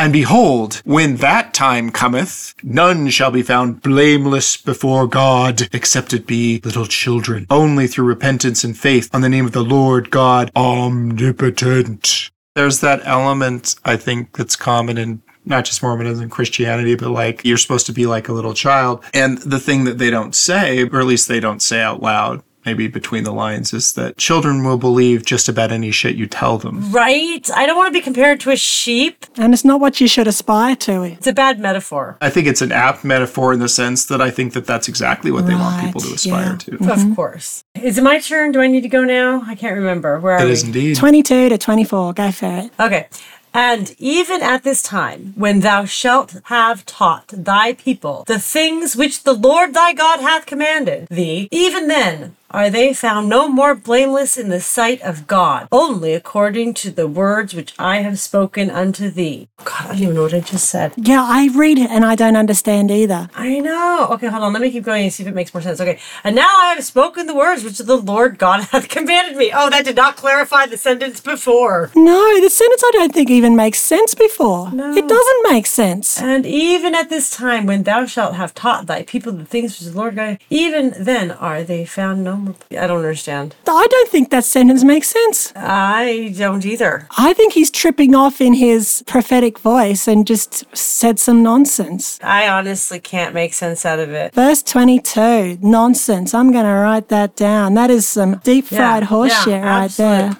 And 0.00 0.12
behold, 0.12 0.80
when 0.84 1.16
that 1.16 1.52
time 1.52 1.90
cometh, 1.90 2.54
none 2.62 3.08
shall 3.08 3.32
be 3.32 3.42
found 3.42 3.82
blameless 3.82 4.56
before 4.56 5.08
God, 5.08 5.68
except 5.72 6.12
it 6.12 6.24
be 6.24 6.60
little 6.62 6.86
children, 6.86 7.48
only 7.50 7.88
through 7.88 8.04
repentance 8.04 8.62
and 8.62 8.78
faith 8.78 9.10
on 9.12 9.22
the 9.22 9.28
name 9.28 9.44
of 9.44 9.52
the 9.52 9.64
Lord 9.64 10.10
God 10.10 10.52
omnipotent. 10.54 12.30
There's 12.54 12.78
that 12.78 13.00
element, 13.04 13.74
I 13.84 13.96
think, 13.96 14.36
that's 14.36 14.54
common 14.54 14.98
in 14.98 15.20
not 15.48 15.64
just 15.64 15.82
Mormonism 15.82 16.22
and 16.22 16.30
Christianity, 16.30 16.94
but 16.94 17.10
like 17.10 17.44
you're 17.44 17.56
supposed 17.58 17.86
to 17.86 17.92
be 17.92 18.06
like 18.06 18.28
a 18.28 18.32
little 18.32 18.54
child. 18.54 19.04
And 19.14 19.38
the 19.38 19.58
thing 19.58 19.84
that 19.84 19.98
they 19.98 20.10
don't 20.10 20.34
say, 20.34 20.82
or 20.84 21.00
at 21.00 21.06
least 21.06 21.28
they 21.28 21.40
don't 21.40 21.60
say 21.62 21.80
out 21.80 22.02
loud, 22.02 22.42
maybe 22.66 22.86
between 22.86 23.24
the 23.24 23.32
lines, 23.32 23.72
is 23.72 23.94
that 23.94 24.18
children 24.18 24.62
will 24.62 24.76
believe 24.76 25.24
just 25.24 25.48
about 25.48 25.72
any 25.72 25.90
shit 25.90 26.16
you 26.16 26.26
tell 26.26 26.58
them. 26.58 26.92
Right? 26.92 27.48
I 27.54 27.64
don't 27.64 27.76
want 27.76 27.88
to 27.88 27.98
be 27.98 28.02
compared 28.02 28.40
to 28.40 28.50
a 28.50 28.56
sheep. 28.56 29.24
And 29.38 29.54
it's 29.54 29.64
not 29.64 29.80
what 29.80 30.02
you 30.02 30.08
should 30.08 30.26
aspire 30.26 30.76
to. 30.76 31.02
It's 31.04 31.26
a 31.26 31.32
bad 31.32 31.60
metaphor. 31.60 32.18
I 32.20 32.28
think 32.28 32.46
it's 32.46 32.60
an 32.60 32.70
apt 32.72 33.04
metaphor 33.04 33.54
in 33.54 33.60
the 33.60 33.70
sense 33.70 34.04
that 34.06 34.20
I 34.20 34.30
think 34.30 34.52
that 34.52 34.66
that's 34.66 34.86
exactly 34.86 35.30
what 35.30 35.46
they 35.46 35.54
want 35.54 35.82
people 35.82 36.02
to 36.02 36.12
aspire 36.12 36.50
yeah. 36.50 36.56
to. 36.56 36.70
Mm-hmm. 36.72 37.10
Of 37.10 37.16
course. 37.16 37.64
Is 37.74 37.96
it 37.96 38.04
my 38.04 38.18
turn? 38.18 38.52
Do 38.52 38.60
I 38.60 38.66
need 38.66 38.82
to 38.82 38.88
go 38.88 39.02
now? 39.02 39.42
I 39.46 39.54
can't 39.54 39.76
remember. 39.76 40.20
Where 40.20 40.34
are 40.34 40.42
It 40.42 40.46
we? 40.46 40.50
is 40.50 40.62
indeed. 40.64 40.96
22 40.96 41.48
to 41.48 41.56
24. 41.58 42.12
Go 42.12 42.32
for 42.32 42.46
it. 42.46 42.70
Okay. 42.78 43.08
And 43.54 43.94
even 43.98 44.42
at 44.42 44.62
this 44.62 44.82
time, 44.82 45.32
when 45.36 45.60
thou 45.60 45.84
shalt 45.84 46.36
have 46.44 46.86
taught 46.86 47.28
thy 47.28 47.72
people 47.72 48.24
the 48.26 48.38
things 48.38 48.96
which 48.96 49.22
the 49.24 49.32
Lord 49.32 49.74
thy 49.74 49.92
God 49.92 50.20
hath 50.20 50.46
commanded 50.46 51.08
thee, 51.08 51.48
even 51.50 51.88
then 51.88 52.36
are 52.50 52.70
they 52.70 52.94
found 52.94 53.28
no 53.28 53.48
more 53.48 53.74
blameless 53.74 54.36
in 54.36 54.48
the 54.48 54.60
sight 54.60 55.02
of 55.02 55.26
God, 55.26 55.68
only 55.70 56.14
according 56.14 56.74
to 56.74 56.90
the 56.90 57.06
words 57.06 57.54
which 57.54 57.74
I 57.78 57.98
have 57.98 58.18
spoken 58.18 58.70
unto 58.70 59.10
thee. 59.10 59.48
God, 59.64 59.82
I 59.82 59.86
don't 59.88 60.02
even 60.02 60.14
know 60.14 60.22
what 60.22 60.34
I 60.34 60.40
just 60.40 60.70
said. 60.70 60.92
Yeah, 60.96 61.22
I 61.22 61.50
read 61.54 61.78
it 61.78 61.90
and 61.90 62.04
I 62.04 62.14
don't 62.14 62.36
understand 62.36 62.90
either. 62.90 63.28
I 63.34 63.60
know. 63.60 64.08
Okay, 64.12 64.28
hold 64.28 64.42
on. 64.44 64.52
Let 64.52 64.62
me 64.62 64.70
keep 64.70 64.84
going 64.84 65.04
and 65.04 65.12
see 65.12 65.22
if 65.22 65.28
it 65.28 65.34
makes 65.34 65.52
more 65.52 65.60
sense. 65.60 65.80
Okay. 65.80 65.98
And 66.24 66.34
now 66.34 66.48
I 66.48 66.74
have 66.74 66.84
spoken 66.84 67.26
the 67.26 67.34
words 67.34 67.64
which 67.64 67.78
the 67.78 67.96
Lord 67.96 68.38
God 68.38 68.62
hath 68.72 68.88
commanded 68.88 69.36
me. 69.36 69.50
Oh, 69.54 69.68
that 69.68 69.84
did 69.84 69.96
not 69.96 70.16
clarify 70.16 70.66
the 70.66 70.78
sentence 70.78 71.20
before. 71.20 71.90
No, 71.94 72.40
the 72.40 72.48
sentence 72.48 72.82
I 72.84 72.90
don't 72.94 73.12
think 73.12 73.28
even 73.30 73.56
makes 73.56 73.80
sense 73.80 74.14
before. 74.14 74.70
No. 74.72 74.94
It 74.94 75.06
doesn't 75.06 75.52
make 75.52 75.66
sense. 75.66 76.20
And 76.20 76.46
even 76.46 76.94
at 76.94 77.10
this 77.10 77.30
time, 77.30 77.66
when 77.66 77.82
thou 77.82 78.06
shalt 78.06 78.36
have 78.36 78.54
taught 78.54 78.86
thy 78.86 79.02
people 79.02 79.32
the 79.32 79.44
things 79.44 79.78
which 79.78 79.90
the 79.90 79.96
Lord 79.96 80.16
God, 80.16 80.38
even 80.48 80.94
then 80.98 81.30
are 81.32 81.62
they 81.62 81.84
found 81.84 82.24
no 82.24 82.37
more. 82.38 82.54
I 82.72 82.86
don't 82.86 82.98
understand. 82.98 83.54
I 83.66 83.86
don't 83.90 84.08
think 84.08 84.30
that 84.30 84.44
sentence 84.44 84.84
makes 84.84 85.08
sense. 85.10 85.52
I 85.56 86.34
don't 86.36 86.64
either. 86.64 87.06
I 87.18 87.32
think 87.34 87.52
he's 87.52 87.70
tripping 87.70 88.14
off 88.14 88.40
in 88.40 88.54
his 88.54 89.02
prophetic 89.06 89.58
voice 89.58 90.06
and 90.08 90.26
just 90.26 90.64
said 90.76 91.18
some 91.18 91.42
nonsense. 91.42 92.18
I 92.22 92.48
honestly 92.48 93.00
can't 93.00 93.34
make 93.34 93.52
sense 93.54 93.84
out 93.84 93.98
of 93.98 94.10
it. 94.10 94.34
Verse 94.34 94.62
22, 94.62 95.58
nonsense. 95.62 96.34
I'm 96.34 96.52
going 96.52 96.64
to 96.64 96.72
write 96.72 97.08
that 97.08 97.36
down. 97.36 97.74
That 97.74 97.90
is 97.90 98.06
some 98.06 98.36
deep 98.38 98.66
fried 98.66 99.02
Yeah, 99.02 99.08
horse 99.08 99.46
yeah, 99.46 99.60
right 99.60 99.84
absolutely. 99.84 100.28
there. 100.30 100.38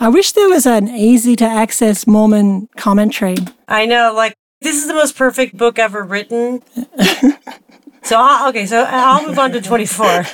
I 0.00 0.08
wish 0.08 0.32
there 0.32 0.48
was 0.48 0.66
an 0.66 0.88
easy 0.88 1.36
to 1.36 1.44
access 1.44 2.06
Mormon 2.06 2.68
commentary. 2.76 3.36
I 3.68 3.86
know, 3.86 4.12
like, 4.14 4.34
this 4.60 4.76
is 4.76 4.86
the 4.88 4.94
most 4.94 5.16
perfect 5.16 5.56
book 5.56 5.78
ever 5.78 6.02
written. 6.02 6.62
so, 8.02 8.16
I'll, 8.18 8.48
okay, 8.48 8.66
so 8.66 8.82
I'll 8.88 9.26
move 9.26 9.38
on 9.38 9.52
to 9.52 9.60
24. 9.60 10.24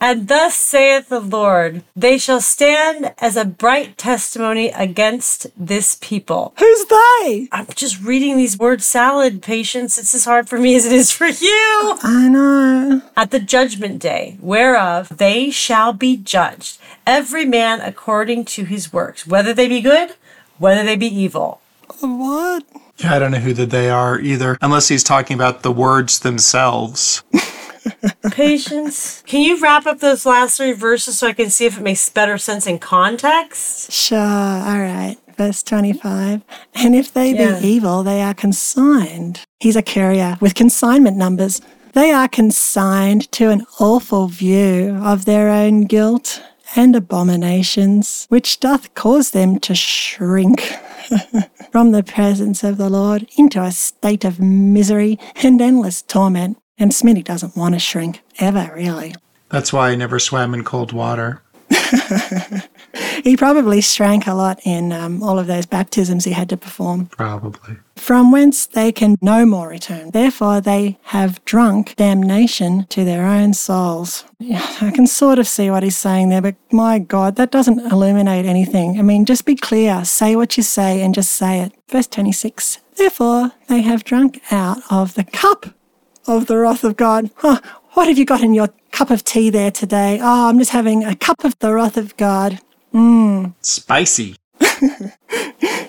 And 0.00 0.28
thus 0.28 0.54
saith 0.54 1.08
the 1.08 1.20
Lord, 1.20 1.82
they 1.94 2.18
shall 2.18 2.40
stand 2.40 3.14
as 3.18 3.36
a 3.36 3.44
bright 3.44 3.96
testimony 3.96 4.68
against 4.68 5.46
this 5.56 5.96
people. 6.00 6.52
Who's 6.58 6.84
they? 6.84 7.48
I'm 7.50 7.66
just 7.74 8.02
reading 8.02 8.36
these 8.36 8.58
word 8.58 8.82
salad 8.82 9.42
patience. 9.42 9.98
It's 9.98 10.14
as 10.14 10.26
hard 10.26 10.48
for 10.48 10.58
me 10.58 10.76
as 10.76 10.84
it 10.84 10.92
is 10.92 11.12
for 11.12 11.26
you. 11.26 11.98
I 12.02 12.28
know. 12.30 13.02
At 13.16 13.30
the 13.30 13.40
judgment 13.40 14.00
day, 14.00 14.36
whereof 14.40 15.16
they 15.16 15.50
shall 15.50 15.92
be 15.92 16.16
judged, 16.16 16.78
every 17.06 17.46
man 17.46 17.80
according 17.80 18.44
to 18.46 18.64
his 18.64 18.92
works, 18.92 19.26
whether 19.26 19.54
they 19.54 19.68
be 19.68 19.80
good, 19.80 20.14
whether 20.58 20.84
they 20.84 20.96
be 20.96 21.06
evil. 21.06 21.60
What? 22.00 22.64
Yeah, 22.98 23.14
I 23.14 23.18
don't 23.18 23.30
know 23.30 23.38
who 23.38 23.54
that 23.54 23.70
they 23.70 23.90
are 23.90 24.18
either, 24.18 24.58
unless 24.60 24.88
he's 24.88 25.04
talking 25.04 25.34
about 25.34 25.62
the 25.62 25.72
words 25.72 26.18
themselves. 26.18 27.22
Patience. 28.30 29.22
Can 29.26 29.42
you 29.42 29.58
wrap 29.60 29.86
up 29.86 30.00
those 30.00 30.26
last 30.26 30.56
three 30.56 30.72
verses 30.72 31.18
so 31.18 31.26
I 31.28 31.32
can 31.32 31.50
see 31.50 31.66
if 31.66 31.78
it 31.78 31.82
makes 31.82 32.08
better 32.08 32.38
sense 32.38 32.66
in 32.66 32.78
context? 32.78 33.92
Sure. 33.92 34.18
All 34.18 34.78
right. 34.78 35.16
Verse 35.36 35.62
25. 35.62 36.42
And 36.74 36.94
if 36.94 37.12
they 37.12 37.32
Yeah. 37.34 37.58
be 37.60 37.66
evil, 37.68 38.02
they 38.02 38.22
are 38.22 38.34
consigned. 38.34 39.40
He's 39.60 39.76
a 39.76 39.82
carrier 39.82 40.36
with 40.40 40.54
consignment 40.54 41.16
numbers. 41.16 41.60
They 41.92 42.10
are 42.12 42.28
consigned 42.28 43.30
to 43.32 43.50
an 43.50 43.64
awful 43.78 44.28
view 44.28 44.98
of 45.02 45.24
their 45.24 45.48
own 45.50 45.82
guilt 45.82 46.42
and 46.74 46.94
abominations, 46.96 48.26
which 48.28 48.60
doth 48.60 48.92
cause 48.94 49.30
them 49.30 49.58
to 49.60 49.74
shrink 49.74 50.60
from 51.72 51.92
the 51.92 52.02
presence 52.02 52.62
of 52.64 52.76
the 52.76 52.90
Lord 52.90 53.26
into 53.38 53.62
a 53.62 53.70
state 53.72 54.24
of 54.24 54.40
misery 54.40 55.18
and 55.42 55.60
endless 55.62 56.02
torment. 56.02 56.58
And 56.78 56.92
Smitty 56.92 57.24
doesn't 57.24 57.56
want 57.56 57.74
to 57.74 57.78
shrink 57.78 58.20
ever, 58.38 58.70
really. 58.74 59.14
That's 59.48 59.72
why 59.72 59.90
I 59.90 59.94
never 59.94 60.18
swam 60.18 60.54
in 60.54 60.64
cold 60.64 60.92
water. 60.92 61.42
He 63.26 63.36
probably 63.36 63.80
shrank 63.80 64.28
a 64.28 64.34
lot 64.34 64.60
in 64.64 64.92
um, 64.92 65.20
all 65.20 65.38
of 65.38 65.48
those 65.48 65.66
baptisms 65.66 66.24
he 66.24 66.30
had 66.30 66.48
to 66.50 66.56
perform. 66.56 67.06
Probably. 67.06 67.76
From 67.96 68.30
whence 68.30 68.66
they 68.66 68.92
can 68.92 69.16
no 69.20 69.44
more 69.44 69.68
return. 69.68 70.12
Therefore, 70.12 70.60
they 70.60 70.98
have 71.04 71.44
drunk 71.44 71.96
damnation 71.96 72.86
to 72.90 73.04
their 73.04 73.26
own 73.26 73.52
souls. 73.52 74.24
Yeah, 74.38 74.64
I 74.80 74.92
can 74.92 75.08
sort 75.08 75.40
of 75.40 75.48
see 75.48 75.70
what 75.70 75.82
he's 75.82 75.96
saying 75.96 76.28
there, 76.28 76.40
but 76.40 76.54
my 76.70 77.00
God, 77.00 77.34
that 77.34 77.50
doesn't 77.50 77.90
illuminate 77.90 78.46
anything. 78.46 78.98
I 78.98 79.02
mean, 79.02 79.24
just 79.24 79.44
be 79.44 79.56
clear, 79.56 80.04
say 80.04 80.36
what 80.36 80.56
you 80.56 80.62
say, 80.62 81.02
and 81.02 81.12
just 81.12 81.32
say 81.32 81.62
it. 81.62 81.72
Verse 81.88 82.06
26 82.06 82.78
Therefore, 82.96 83.52
they 83.68 83.82
have 83.82 84.04
drunk 84.04 84.40
out 84.50 84.78
of 84.88 85.14
the 85.14 85.24
cup 85.24 85.66
of 86.26 86.46
the 86.46 86.58
wrath 86.58 86.84
of 86.84 86.96
God. 86.96 87.30
Huh, 87.36 87.60
what 87.92 88.08
have 88.08 88.18
you 88.18 88.24
got 88.24 88.42
in 88.42 88.54
your 88.54 88.68
cup 88.92 89.10
of 89.10 89.24
tea 89.24 89.50
there 89.50 89.70
today? 89.70 90.18
Oh, 90.20 90.48
I'm 90.48 90.58
just 90.58 90.72
having 90.72 91.04
a 91.04 91.14
cup 91.14 91.44
of 91.44 91.58
the 91.58 91.72
wrath 91.72 91.96
of 91.96 92.16
God. 92.16 92.60
Mmm. 92.94 93.54
Spicy. 93.60 94.36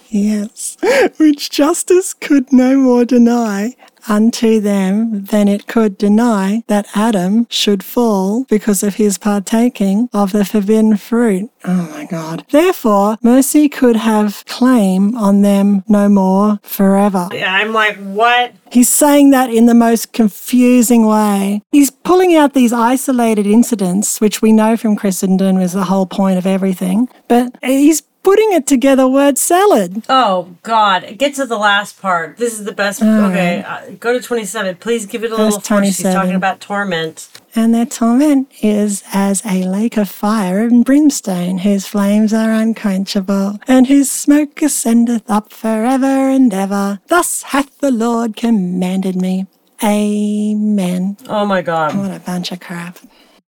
Yes, 0.09 0.77
which 1.17 1.49
justice 1.49 2.13
could 2.13 2.53
no 2.53 2.77
more 2.77 3.03
deny 3.03 3.75
unto 4.07 4.61
them 4.61 5.25
than 5.25 5.47
it 5.49 5.67
could 5.67 5.97
deny 5.97 6.63
that 6.67 6.87
Adam 6.95 7.45
should 7.49 7.83
fall 7.83 8.26
because 8.45 8.83
of 8.83 8.95
his 8.95 9.17
partaking 9.17 10.09
of 10.13 10.31
the 10.31 10.45
forbidden 10.45 10.97
fruit. 10.97 11.49
Oh 11.63 11.89
my 11.91 12.05
God. 12.05 12.45
Therefore, 12.51 13.17
mercy 13.21 13.69
could 13.69 13.95
have 13.95 14.45
claim 14.45 15.15
on 15.15 15.41
them 15.41 15.83
no 15.87 16.09
more 16.09 16.59
forever. 16.63 17.29
I'm 17.31 17.73
like, 17.73 17.97
what? 17.97 18.53
He's 18.71 18.89
saying 18.89 19.31
that 19.31 19.49
in 19.49 19.65
the 19.65 19.73
most 19.73 20.13
confusing 20.13 21.05
way. 21.05 21.61
He's 21.71 21.91
pulling 21.91 22.35
out 22.35 22.53
these 22.53 22.73
isolated 22.73 23.45
incidents, 23.45 24.21
which 24.21 24.41
we 24.41 24.51
know 24.51 24.77
from 24.77 24.95
Christendom 24.95 25.59
is 25.59 25.73
the 25.73 25.85
whole 25.85 26.05
point 26.05 26.37
of 26.37 26.45
everything, 26.45 27.09
but 27.27 27.57
he's 27.63 28.03
putting 28.27 28.51
it 28.51 28.67
together 28.67 29.07
word 29.07 29.37
salad. 29.37 30.03
Oh, 30.09 30.57
God. 30.61 31.17
Get 31.17 31.35
to 31.35 31.45
the 31.45 31.57
last 31.57 32.01
part. 32.01 32.35
This 32.35 32.59
is 32.59 32.65
the 32.65 32.73
best. 32.73 33.01
okay, 33.01 33.63
uh, 33.65 33.91
go 34.01 34.11
to 34.11 34.21
27. 34.21 34.75
Please 34.75 35.05
give 35.05 35.23
it 35.23 35.31
a 35.31 35.35
little 35.35 35.61
force. 35.61 35.85
He's 35.85 36.01
27. 36.01 36.13
talking 36.13 36.35
about 36.35 36.59
torment. 36.59 37.29
And 37.55 37.73
their 37.73 37.85
torment 37.85 38.51
is 38.61 39.01
as 39.13 39.45
a 39.45 39.63
lake 39.63 39.95
of 39.95 40.09
fire 40.09 40.59
and 40.59 40.83
brimstone, 40.83 41.59
whose 41.59 41.87
flames 41.87 42.33
are 42.33 42.51
unquenchable, 42.51 43.59
and 43.65 43.87
whose 43.87 44.11
smoke 44.11 44.61
ascendeth 44.61 45.29
up 45.31 45.53
forever 45.53 46.05
and 46.05 46.53
ever. 46.53 46.99
Thus 47.07 47.43
hath 47.43 47.77
the 47.79 47.91
Lord 47.91 48.35
commanded 48.35 49.15
me. 49.15 49.47
Amen. 49.81 51.15
Oh, 51.29 51.45
my 51.45 51.61
God. 51.61 51.97
What 51.97 52.11
a 52.11 52.19
bunch 52.19 52.51
of 52.51 52.59
crap. 52.59 52.99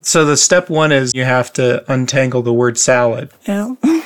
So 0.02 0.24
the 0.24 0.38
step 0.38 0.70
one 0.70 0.94
is 0.94 1.12
you 1.14 1.26
have 1.26 1.52
to 1.54 1.84
untangle 1.92 2.42
the 2.44 2.54
word 2.54 2.78
salad. 2.78 3.32
Yeah. 3.46 3.76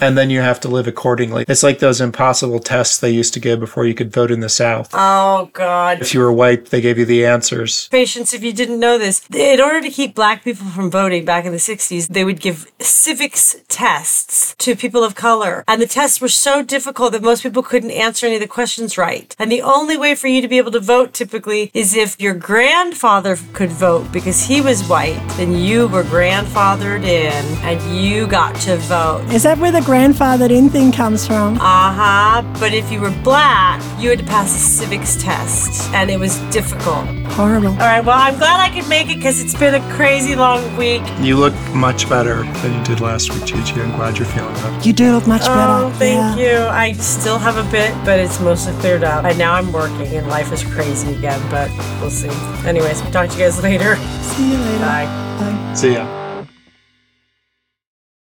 and 0.00 0.16
then 0.16 0.30
you 0.30 0.40
have 0.40 0.60
to 0.60 0.68
live 0.68 0.86
accordingly. 0.86 1.44
It's 1.48 1.62
like 1.62 1.78
those 1.78 2.00
impossible 2.00 2.60
tests 2.60 2.98
they 2.98 3.10
used 3.10 3.34
to 3.34 3.40
give 3.40 3.60
before 3.60 3.86
you 3.86 3.94
could 3.94 4.12
vote 4.12 4.30
in 4.30 4.40
the 4.40 4.48
South. 4.48 4.90
Oh, 4.92 5.50
God. 5.52 6.00
If 6.00 6.14
you 6.14 6.20
were 6.20 6.32
white, 6.32 6.66
they 6.66 6.80
gave 6.80 6.98
you 6.98 7.04
the 7.04 7.24
answers. 7.24 7.88
Patience, 7.88 8.34
if 8.34 8.42
you 8.42 8.52
didn't 8.52 8.80
know 8.80 8.98
this, 8.98 9.26
in 9.32 9.60
order 9.60 9.80
to 9.80 9.90
keep 9.90 10.14
black 10.14 10.44
people 10.44 10.66
from 10.66 10.90
voting 10.90 11.24
back 11.24 11.44
in 11.44 11.52
the 11.52 11.58
60s, 11.58 12.08
they 12.08 12.24
would 12.24 12.40
give 12.40 12.70
civics 12.80 13.56
tests 13.68 14.54
to 14.58 14.76
people 14.76 15.04
of 15.04 15.14
color. 15.14 15.64
And 15.68 15.80
the 15.80 15.86
tests 15.86 16.20
were 16.20 16.28
so 16.28 16.62
difficult 16.62 17.12
that 17.12 17.22
most 17.22 17.42
people 17.42 17.62
couldn't 17.62 17.90
answer 17.90 18.26
any 18.26 18.36
of 18.36 18.40
the 18.40 18.48
questions 18.48 18.98
right. 18.98 19.34
And 19.38 19.50
the 19.50 19.62
only 19.62 19.96
way 19.96 20.14
for 20.14 20.28
you 20.28 20.40
to 20.40 20.48
be 20.48 20.58
able 20.58 20.72
to 20.72 20.80
vote 20.80 21.12
typically 21.12 21.70
is 21.74 21.94
if 21.96 22.20
your 22.20 22.34
grandfather 22.34 23.36
could 23.52 23.70
vote 23.70 24.10
because 24.12 24.42
he 24.44 24.60
was 24.60 24.86
white, 24.88 25.20
then 25.36 25.52
you 25.52 25.88
were 25.88 26.02
grandfathered 26.04 27.04
in 27.04 27.44
and 27.62 27.80
you 27.96 28.26
got 28.26 28.54
to 28.56 28.76
vote. 28.76 29.24
Is 29.32 29.42
that 29.42 29.58
where 29.58 29.72
the 29.72 29.85
grandfathered 29.86 30.50
in 30.50 30.68
thing 30.68 30.90
comes 30.90 31.24
from. 31.26 31.54
Uh 31.56 31.92
huh. 32.00 32.42
But 32.58 32.74
if 32.74 32.90
you 32.90 33.00
were 33.00 33.12
black, 33.22 33.80
you 34.00 34.10
had 34.10 34.18
to 34.18 34.24
pass 34.24 34.48
a 34.54 34.58
civics 34.58 35.16
test, 35.22 35.88
and 35.94 36.10
it 36.10 36.18
was 36.18 36.38
difficult. 36.50 37.06
Horrible. 37.38 37.68
All 37.68 37.76
right, 37.92 38.04
well, 38.04 38.18
I'm 38.18 38.36
glad 38.36 38.58
I 38.60 38.74
could 38.74 38.88
make 38.88 39.08
it 39.10 39.16
because 39.16 39.40
it's 39.40 39.54
been 39.54 39.74
a 39.74 39.92
crazy 39.94 40.34
long 40.34 40.60
week. 40.76 41.02
You 41.20 41.36
look 41.36 41.54
much 41.72 42.08
better 42.08 42.42
than 42.62 42.76
you 42.78 42.84
did 42.84 43.00
last 43.00 43.32
week, 43.32 43.44
Gigi. 43.44 43.80
I'm 43.80 43.92
glad 43.96 44.18
you're 44.18 44.26
feeling 44.26 44.54
better. 44.54 44.80
You 44.86 44.92
do 44.92 45.12
look 45.12 45.26
much 45.28 45.42
better. 45.42 45.84
Oh, 45.84 45.90
thank 45.98 46.38
Yeah. 46.38 46.62
you. 46.62 46.66
I 46.66 46.92
still 46.94 47.38
have 47.38 47.56
a 47.56 47.70
bit, 47.70 47.94
but 48.04 48.18
it's 48.18 48.40
mostly 48.40 48.72
cleared 48.80 49.04
up. 49.04 49.24
And 49.24 49.38
now 49.38 49.52
I'm 49.54 49.70
working, 49.72 50.08
and 50.16 50.26
life 50.28 50.52
is 50.52 50.64
crazy 50.64 51.14
again, 51.14 51.40
but 51.50 51.70
we'll 52.00 52.10
see. 52.10 52.28
Anyways, 52.66 53.00
talk 53.12 53.28
to 53.30 53.36
you 53.38 53.44
guys 53.44 53.62
later. 53.62 53.94
See 54.34 54.50
you 54.52 54.58
later. 54.58 54.78
Bye. 54.84 55.06
Bye. 55.38 55.74
See 55.74 55.92
ya. 55.94 56.25